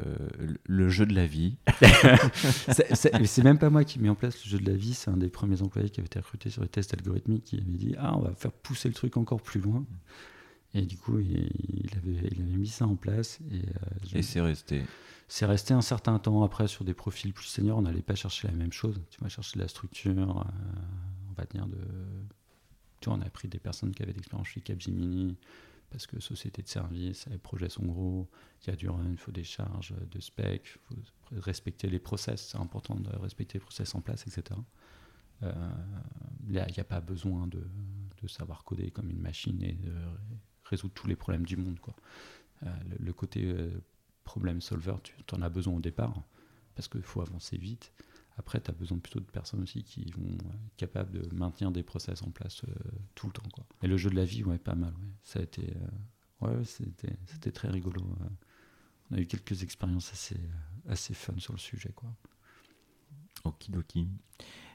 [0.65, 1.55] le jeu de la vie.
[3.25, 5.09] c'est même pas moi qui ai mis en place le jeu de la vie, c'est
[5.09, 7.95] un des premiers employés qui avait été recruté sur les tests algorithmiques qui avait dit
[7.97, 9.83] Ah, on va faire pousser le truc encore plus loin.
[10.73, 13.39] Et du coup, il, avait, il avait, mis ça en place.
[13.51, 13.61] Et,
[14.15, 14.83] euh, c'est resté
[15.27, 17.79] C'est resté un certain temps après sur des profils plus seniors.
[17.79, 19.01] On n'allait pas chercher la même chose.
[19.09, 20.43] Tu vas chercher de la structure, euh,
[21.29, 21.79] on va dire de.
[23.01, 25.35] Tu vois, on a pris des personnes qui avaient l'expérience chez Capgemini
[25.91, 28.29] parce que société de service, les projets sont gros,
[28.63, 31.01] il y a du run, il faut des charges de spec, il faut
[31.41, 34.59] respecter les process, c'est important de respecter les process en place, etc.
[35.43, 35.51] Euh,
[36.49, 37.61] là, il n'y a pas besoin de,
[38.27, 39.91] savoir coder comme une machine et de
[40.65, 41.79] résoudre tous les problèmes du monde.
[42.63, 42.67] Euh,
[42.99, 43.83] le, côté euh,
[44.23, 46.23] problème solver, tu en as besoin au départ,
[46.75, 47.91] parce qu'il faut avancer vite.
[48.37, 51.71] Après, tu as besoin plutôt de personnes aussi qui vont être euh, capables de maintenir
[51.71, 52.73] des process en place euh,
[53.15, 53.47] tout le temps.
[53.53, 53.65] Quoi.
[53.83, 54.93] Et le jeu de la vie, ouais, pas mal.
[55.23, 55.73] Ça a été,
[56.41, 58.01] euh, ouais, c'était, très rigolo.
[59.09, 60.39] On a eu quelques expériences assez,
[60.87, 61.91] assez fun sur le sujet.
[61.93, 62.09] Quoi.
[63.43, 64.07] Okidoki.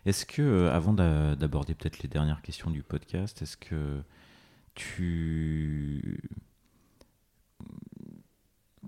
[0.05, 4.03] Est-ce que, avant d'aborder peut-être les dernières questions du podcast, est-ce que
[4.75, 6.21] tu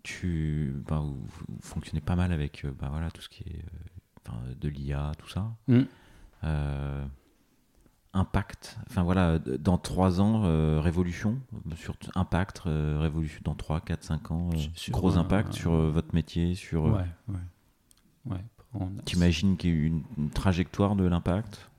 [0.04, 1.26] tu bah, vous,
[1.60, 3.64] fonctionnez pas mal avec bah, voilà, tout ce qui est
[4.60, 5.52] de l'IA, tout ça.
[5.68, 5.80] Mm.
[6.44, 7.04] Euh,
[8.14, 11.38] impact, enfin voilà, dans trois ans, euh, révolution,
[11.76, 14.50] sur impact, euh, révolution dans 3, 4, 5 ans,
[14.90, 16.84] gros impact sur votre métier, sur...
[16.84, 18.44] Ouais, ouais.
[19.04, 21.70] T'imagines qu'il y a une, une trajectoire de l'impact?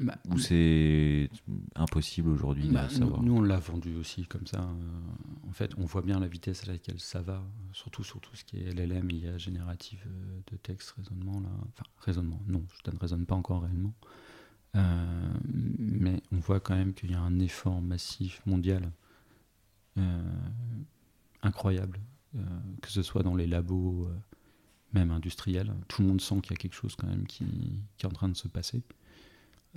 [0.00, 1.28] Bah, Ou c'est
[1.74, 4.60] impossible aujourd'hui de bah, savoir Nous, on l'a vendu aussi comme ça.
[4.60, 8.34] Euh, en fait, on voit bien la vitesse à laquelle ça va, surtout sur tout
[8.34, 11.40] ce qui est LLM, IA générative euh, de texte, raisonnement.
[11.40, 11.50] Là.
[11.68, 13.92] Enfin, raisonnement, non, je ne raisonne pas encore réellement.
[14.74, 15.34] Euh,
[15.78, 18.90] mais on voit quand même qu'il y a un effort massif mondial
[21.42, 22.00] incroyable,
[22.80, 24.08] que ce soit dans les labos,
[24.94, 25.74] même industriels.
[25.88, 27.44] Tout le monde sent qu'il y a quelque chose quand même qui,
[27.98, 28.82] qui est en train de se passer.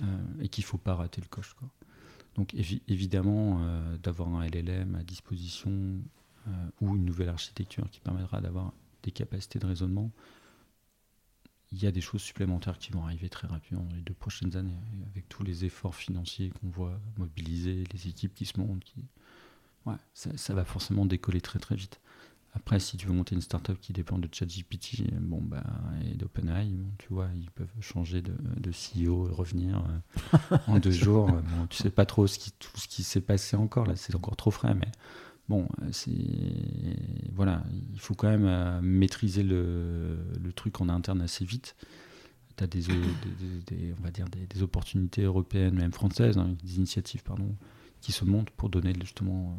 [0.02, 0.04] Euh,
[0.40, 1.54] et qu'il ne faut pas rater le coche.
[1.54, 1.68] Quoi.
[2.34, 2.52] Donc
[2.88, 5.70] évidemment, euh, d'avoir un LLM à disposition
[6.48, 8.72] euh, ou une nouvelle architecture qui permettra d'avoir
[9.04, 10.10] des capacités de raisonnement,
[11.70, 14.56] il y a des choses supplémentaires qui vont arriver très rapidement dans les deux prochaines
[14.56, 14.76] années,
[15.12, 19.04] avec tous les efforts financiers qu'on voit mobiliser, les équipes qui se montent, qui...
[19.86, 22.00] Ouais, ça, va forcément décoller très très vite.
[22.56, 25.64] Après, si tu veux monter une startup qui dépend de ChatGPT bon, bah,
[26.08, 29.84] et d'OpenAI, tu vois, ils peuvent changer de, de CEO et revenir
[30.52, 31.26] euh, en deux jours.
[31.26, 34.14] Bon, tu sais pas trop ce qui, tout ce qui s'est passé encore, là, c'est
[34.14, 34.90] encore trop frais, mais
[35.48, 36.12] bon, c'est.
[37.32, 41.74] Voilà, il faut quand même euh, maîtriser le, le, truc en interne assez vite.
[42.56, 42.82] Tu as des,
[43.66, 47.56] des, on va dire des, opportunités européennes, même françaises, hein, des initiatives, pardon,
[48.00, 49.58] qui se montent pour donner justement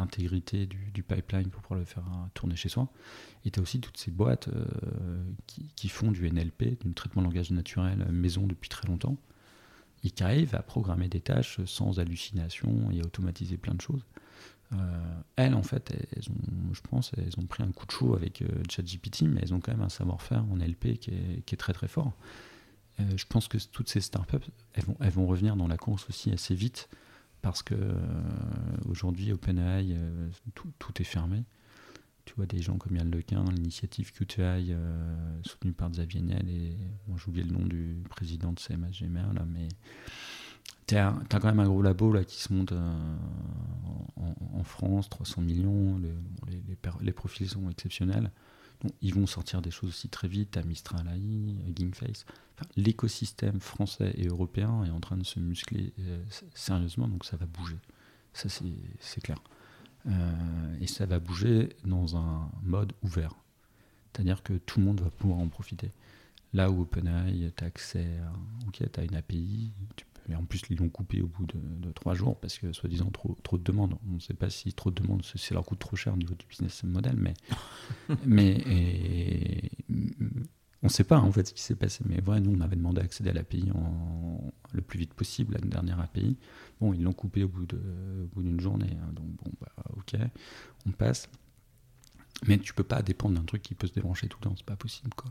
[0.00, 2.88] l'intégrité du, pipeline pour pouvoir le faire euh, tourner chez soi.
[3.44, 7.26] Et tu as aussi toutes ces boîtes euh, qui, font du NLP, du traitement de
[7.26, 9.16] langage naturel euh, maison depuis très longtemps,
[10.04, 14.04] et qui arrivent à programmer des tâches sans hallucination et à automatiser plein de choses.
[15.36, 18.42] elles, en fait, elles ont, je pense, elles ont pris un coup de chaud avec
[18.70, 22.14] ChatGPT, mais elles ont quand même un savoir-faire en NLP qui est, très très fort.
[22.98, 24.36] je pense que toutes ces startups,
[24.72, 26.88] elles elles vont revenir dans la course aussi assez vite
[27.42, 27.94] parce que euh,
[28.88, 31.44] aujourd'hui OpenAI euh, tout, est fermé.
[32.24, 36.76] Tu vois des gens comme Yann Lequin, l'initiative QTI euh, soutenue par Xavier Niel et
[37.06, 39.68] bon, j'ai oublié le nom du président de CMHGMR là, mais
[40.86, 45.98] tu as, quand même un gros labo là qui se monte en, France, 300 millions,
[45.98, 46.62] les,
[47.00, 48.30] les, profils sont exceptionnels
[49.02, 52.24] ils vont sortir des choses aussi très vite, à Mistral AI, Gameface.
[52.76, 56.22] L'écosystème français et européen est en train de se muscler euh,
[56.54, 57.78] sérieusement, donc ça va bouger.
[58.32, 58.48] Ça,
[59.00, 59.42] c'est clair.
[60.06, 63.34] Euh, et ça va bouger dans un mode ouvert.
[64.12, 65.90] C'est-à-dire que tout le monde va pouvoir en profiter.
[66.52, 68.06] Là où OpenAI, tu as accès
[68.96, 72.38] à, une API, tu et en plus, ils l'ont coupé au bout de, trois jours
[72.38, 73.96] parce que, soi-disant, trop, trop de demandes.
[74.08, 76.34] On ne sait pas si trop de demandes, c'est leur coûte trop cher au niveau
[76.34, 77.34] du business model, mais,
[78.26, 79.70] mais
[80.82, 82.02] on ne sait pas en fait ce qui s'est passé.
[82.06, 83.70] Mais vrai, nous, on avait demandé à accéder à l'API
[84.72, 86.36] le plus vite possible, la dernière API.
[86.80, 88.96] Bon, ils l'ont coupé au bout d'une journée.
[89.02, 89.12] Hein.
[89.12, 90.16] donc, bon, bah, ok,
[90.86, 91.28] on passe.
[92.46, 94.64] Mais tu peux pas dépendre d'un truc qui peut se débrancher tout le temps, c'est
[94.64, 95.30] pas possible, quoi.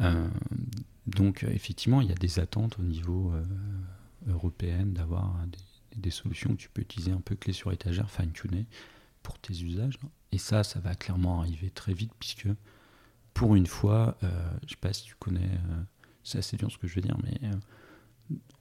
[0.00, 0.28] Euh,
[1.06, 3.42] donc, effectivement, il y a des attentes au niveau euh,
[4.26, 5.34] européenne d'avoir
[5.96, 8.66] des, solutions que tu peux utiliser un peu clé sur étagère, fine-tuner
[9.22, 9.98] pour tes usages.
[10.32, 12.48] Et ça, ça va clairement arriver très vite puisque
[13.34, 15.50] pour une fois, je sais pas si tu connais,
[16.24, 17.50] c'est assez dur ce que je veux dire, mais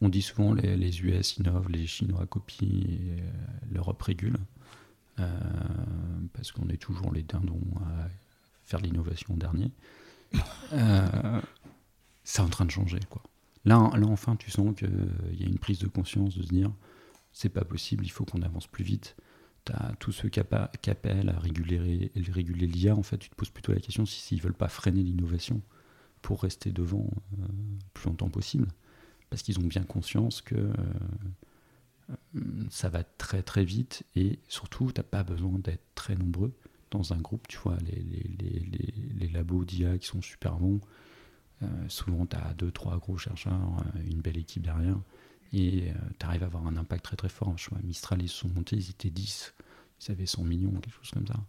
[0.01, 2.67] on dit souvent les, les US innovent, les Chinois copient,
[3.71, 4.37] l'Europe régule.
[6.33, 8.07] parce qu'on est toujours les dindons à
[8.65, 9.71] faire l'innovation dernier.
[12.23, 13.23] c'est en train de changer, quoi.
[13.67, 14.89] Là, là enfin, tu sens qu'il
[15.33, 16.71] y a une prise de conscience de se dire
[17.33, 19.15] c'est pas possible, il faut qu'on avance plus vite.
[19.65, 23.49] Tu as tous ceux qui, appellent à réguler, réguler l'IA, en fait, tu te poses
[23.49, 25.61] plutôt la question si s'ils veulent pas freiner l'innovation
[26.21, 27.47] pour rester devant le euh,
[27.93, 28.67] plus longtemps possible.
[29.29, 32.15] Parce qu'ils ont bien conscience que euh,
[32.69, 36.53] ça va très très vite et surtout, tu n'as pas besoin d'être très nombreux
[36.89, 37.47] dans un groupe.
[37.49, 38.63] Tu vois, les, les,
[39.19, 41.06] les, labos d'IA qui sont super bons, euh,
[41.87, 44.99] souvent, tu as deux, trois gros chercheurs, euh, une belle équipe derrière,
[45.53, 47.57] et euh, tu arrives à avoir un impact très très fort.
[47.57, 49.53] Je Mistral, ils se sont montés, ils étaient 10,
[50.01, 51.39] ils avaient 100 millions, quelque chose comme ça.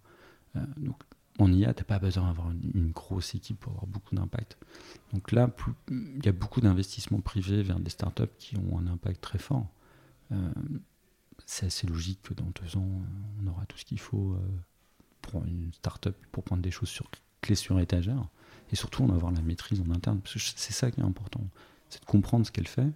[0.76, 0.96] donc,
[1.38, 4.58] en IA, tu n'as pas besoin d'avoir une, grosse équipe pour avoir beaucoup d'impact.
[5.12, 5.48] Donc là,
[5.88, 9.68] il y a beaucoup d'investissements privés vers des startups qui ont un impact très fort.
[11.46, 13.02] c'est assez logique que dans deux ans,
[13.40, 14.36] on aura tout ce qu'il faut
[15.22, 17.08] pour une startup pour prendre des choses sur
[17.40, 18.28] clés sur étagère
[18.70, 20.20] et surtout en avoir la maîtrise en interne.
[20.20, 21.48] Parce que c'est ça qui est important,
[21.88, 22.90] c'est de comprendre ce qu'elle fait,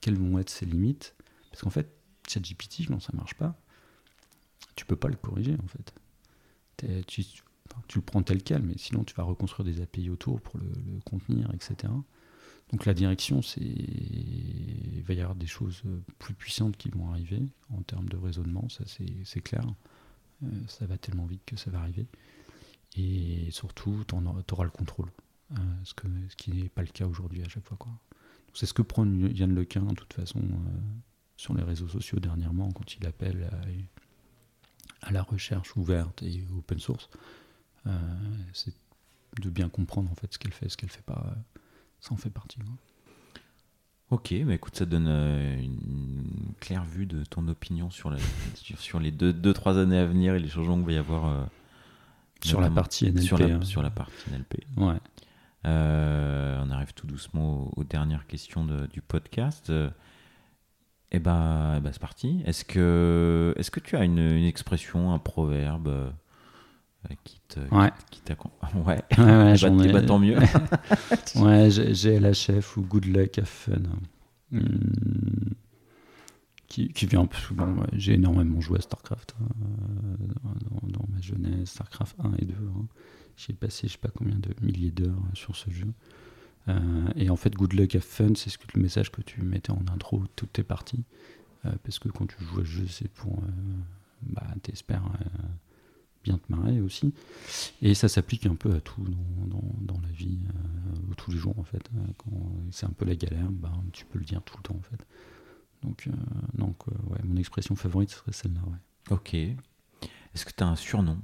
[0.00, 1.14] quelles vont être ses limites.
[1.50, 1.90] Parce qu'en fait,
[2.28, 3.58] ChatGPT, quand ça marche pas,
[4.76, 5.94] tu peux pas le corriger en fait.
[7.06, 7.24] Tu,
[7.88, 11.00] tu, le prends tel quel, mais sinon tu vas reconstruire des API autour pour le,
[11.04, 11.92] contenir, etc.
[12.70, 15.82] Donc la direction, c'est il va y avoir des choses
[16.18, 19.64] plus puissantes qui vont arriver en termes de raisonnement, ça c'est clair.
[20.44, 22.06] Euh, ça va tellement vite que ça va arriver
[22.98, 25.10] et surtout tu auras le contrôle,
[25.52, 25.94] euh, ce,
[26.36, 27.78] qui n'est pas le cas aujourd'hui à chaque fois.
[28.54, 30.78] C'est ce que prend Yann Lequin de toute façon euh,
[31.36, 33.48] sur les réseaux sociaux dernièrement quand il appelle
[35.02, 37.08] à, la recherche ouverte et open source.
[37.86, 37.90] Euh,
[38.52, 38.74] c'est
[39.40, 41.36] de bien comprendre en fait ce qu'elle fait, ce qu'elle fait pas,
[42.00, 42.58] ça en fait partie.
[44.10, 48.12] Ok, bah écoute, ça donne une claire vue de ton opinion sur,
[48.56, 51.48] sur, les deux, deux, trois années à venir et les changements qu'il va y avoir
[52.44, 53.20] sur la partie NLP.
[53.20, 53.62] Sur la, hein.
[53.62, 54.64] sur la partie NLP.
[54.76, 54.96] Ouais.
[55.66, 59.70] Euh, on arrive tout doucement aux, dernières questions du podcast.
[59.70, 59.88] et
[61.12, 62.42] eh ben, eh ben c'est parti.
[62.44, 66.10] Est-ce que, est que tu as une, une expression, un proverbe euh,
[67.24, 67.90] qui te, ouais.
[68.10, 68.22] qui,
[68.74, 69.02] ouais.
[69.18, 70.06] ouais, ouais j'en ai...
[70.06, 70.38] tant mieux.
[71.36, 73.82] ouais, j'ai la chef ou good luck, have fun.
[74.50, 74.68] Hmm
[76.68, 77.74] qui, vient souvent.
[77.92, 79.46] J'ai énormément joué à StarCraft hein,
[80.82, 82.54] dans, ma jeunesse, StarCraft 1 et 2.
[82.54, 82.86] Hein.
[83.36, 85.86] J'ai passé je sais pas combien de milliers d'heures sur ce jeu.
[86.68, 89.42] Euh, et en fait, Good Luck Have Fun, c'est ce que, le message que tu
[89.42, 91.04] mettais en intro toutes tes parties.
[91.64, 93.38] Euh, parce que quand tu joues à ce jeu, c'est pour.
[93.38, 93.46] Euh,
[94.22, 95.04] bah, t'espères
[96.24, 97.14] bien te marrer aussi.
[97.80, 99.04] Et ça s'applique un peu à tout
[99.46, 100.40] dans, dans, la vie,
[101.16, 101.88] tous les jours en fait.
[102.18, 102.32] Quand
[102.72, 105.06] c'est un peu la galère, bah, tu peux le dire tout le temps en fait.
[105.82, 106.12] Donc, euh,
[106.54, 108.60] donc euh, ouais, mon expression favorite serait celle-là.
[108.66, 109.14] Ouais.
[109.16, 109.34] Ok.
[109.34, 111.18] Est-ce que tu as un surnom?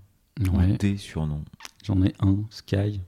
[0.52, 0.76] Ouais.
[0.78, 1.44] Des surnoms?
[1.84, 3.00] J'en ai un, Sky.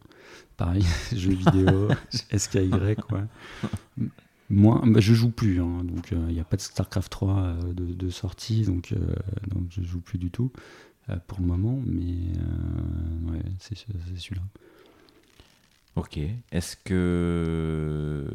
[0.57, 0.85] Pareil,
[1.15, 1.89] jeu vidéo,
[2.37, 2.71] SKY,
[3.09, 3.25] quoi.
[4.49, 7.57] Moi, bah, je joue plus, hein, donc il euh, n'y a pas de StarCraft 3
[7.75, 8.95] de, de, sortie, donc,
[9.49, 10.53] donc je joue plus du tout
[11.27, 12.33] pour le moment, mais
[13.31, 14.43] ouais, c'est celui-là.
[15.97, 16.19] Ok.
[16.53, 18.27] Est-ce que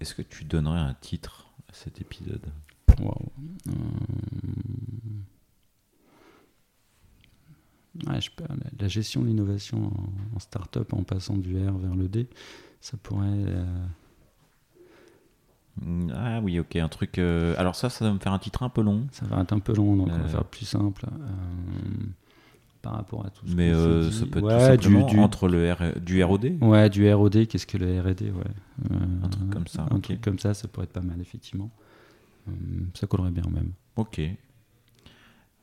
[0.00, 2.50] est-ce que tu donnerais un titre cet épisode
[3.00, 3.72] euh,
[8.20, 8.30] je
[8.78, 9.92] la, gestion de l'innovation
[10.34, 12.28] en, start-up en passant du R vers le D,
[12.80, 13.26] ça pourrait.
[13.28, 13.64] Euh,
[16.14, 17.18] ah oui, ok, un truc.
[17.18, 19.06] Euh, alors, ça, ça va me faire un titre un peu long.
[19.12, 21.06] Ça va être un peu long, donc on va faire plus simple
[22.88, 26.00] par rapport à tout ce Mais euh, ça peut être tout du, entre le R,
[26.00, 28.30] du ROD Ouais, du ROD, qu'est-ce que le RD ouais.
[28.90, 29.86] Euh, un truc comme ça.
[29.90, 31.70] Un truc comme ça, ça pourrait être pas mal, effectivement.
[32.48, 32.52] Euh,
[32.94, 33.72] ça collerait bien même.
[33.96, 34.20] Ok.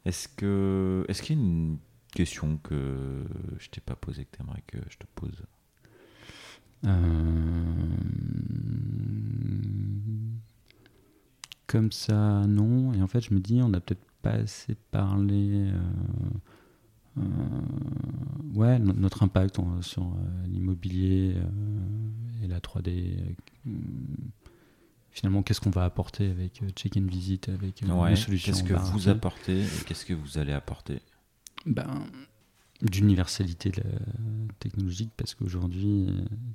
[0.06, 1.78] Est-ce que est-ce qu'il y a une
[2.14, 3.24] question que
[3.58, 5.42] je t'ai pas posée que tu aimerais que je te pose?
[11.66, 12.94] Comme ça, non.
[12.94, 15.80] Et en fait, je me dis, on n'a peut-être pas assez parlé euh,
[18.56, 23.36] ouais, notre impact sur euh, l'immobilier euh, et la 3D
[25.12, 29.62] finalement, qu'est-ce qu'on va apporter avec Check-in Visit, avec nos solutions Qu'est-ce que vous apportez
[29.62, 31.02] et qu'est-ce que vous allez apporter?
[31.66, 32.06] Ben,
[32.82, 33.72] D'universalité
[34.60, 36.10] technologique, parce qu'aujourd'hui,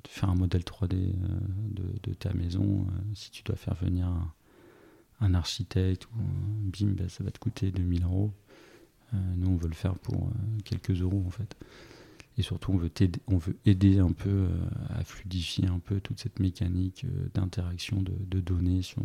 [0.07, 1.13] faire un modèle 3D
[2.03, 2.85] de, ta maison,
[3.15, 4.07] si tu dois faire venir
[5.19, 8.31] un, architecte ou un BIM, ben, ça va te coûter 2000 euros.
[9.13, 10.31] Euh, nous, on veut le faire pour euh,
[10.63, 11.55] quelques euros, en fait.
[12.37, 12.91] Et surtout, on veut,
[13.27, 14.47] on veut aider un peu
[14.89, 19.03] à fluidifier un peu toute cette mécanique d'interaction de, données sur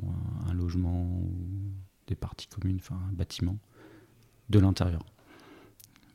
[0.49, 1.29] un, logement ou
[2.07, 3.59] des parties communes, enfin un bâtiment,
[4.49, 5.05] de l'intérieur.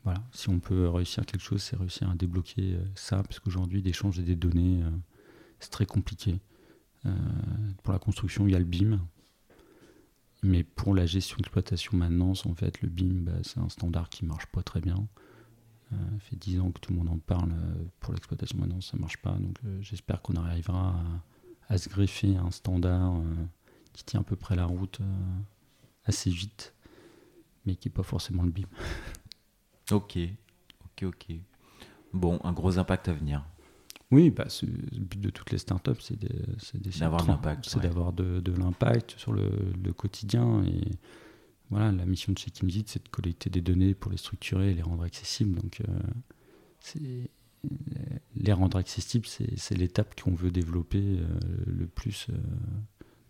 [0.04, 4.22] Voilà, si on peut réussir quelque chose, c'est réussir à débloquer ça, parce qu'aujourd'hui, d'échanger
[4.22, 4.80] des données,
[5.60, 6.40] c'est très compliqué.
[7.82, 8.98] pour la construction, il y a le BIM,
[10.42, 14.24] mais pour la gestion d'exploitation maintenance, en fait, le BIM, bah, c'est un standard qui
[14.24, 15.06] marche pas très bien.
[15.92, 17.52] Euh, ça fait 10 ans que tout le monde en parle.
[17.52, 19.32] Euh, pour l'exploitation maintenance, ça marche pas.
[19.32, 21.00] Donc euh, j'espère qu'on arrivera
[21.68, 23.14] à, se greffer un standard
[23.92, 25.00] qui tient à peu près la route
[26.04, 26.74] assez vite,
[27.64, 28.66] mais qui n'est pas forcément le BIM.
[29.92, 30.18] ok,
[30.84, 31.36] ok, ok.
[32.12, 33.44] Bon, un gros impact à venir.
[34.12, 36.18] Oui, bah, le but de toutes les startups, c'est
[36.98, 37.64] d'avoir de l'impact.
[37.66, 40.62] C'est d'avoir de, l'impact sur le, quotidien.
[40.64, 40.82] Et
[41.70, 44.74] voilà, la mission de chez Kimzit, c'est de collecter des données pour les structurer et
[44.74, 45.58] les rendre accessibles.
[45.58, 47.24] Donc, euh,
[48.36, 51.26] les rendre accessibles, c'est l'étape qu'on veut développer euh,
[51.66, 52.34] le plus euh,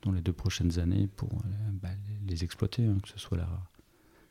[0.02, 1.30] dans les deux prochaines années pour
[1.80, 1.90] bah,
[2.26, 3.48] les exploiter, hein, que ce soit la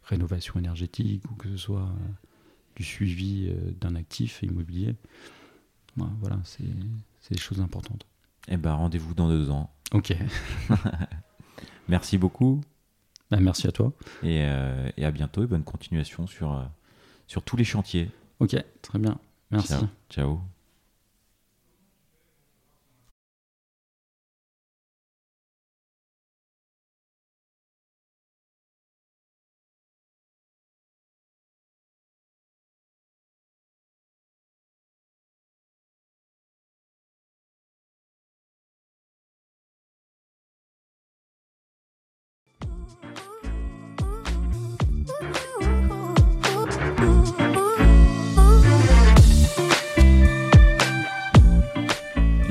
[0.04, 1.96] rénovation énergétique ou que ce soit
[2.76, 4.96] du suivi d'un actif immobilier.
[5.98, 6.64] Voilà, c'est
[7.30, 8.06] des choses importantes.
[8.48, 9.72] Eh ben, rendez-vous dans deux ans.
[9.94, 10.16] Ok.
[11.88, 12.62] merci beaucoup.
[13.30, 13.94] Ben, merci à toi.
[14.24, 16.64] Et, euh, et, à bientôt et bonne continuation sur, euh,
[17.28, 18.10] sur tous les chantiers.
[18.40, 19.18] Ok, très bien.
[19.52, 19.74] Merci.
[20.10, 20.42] Ciao.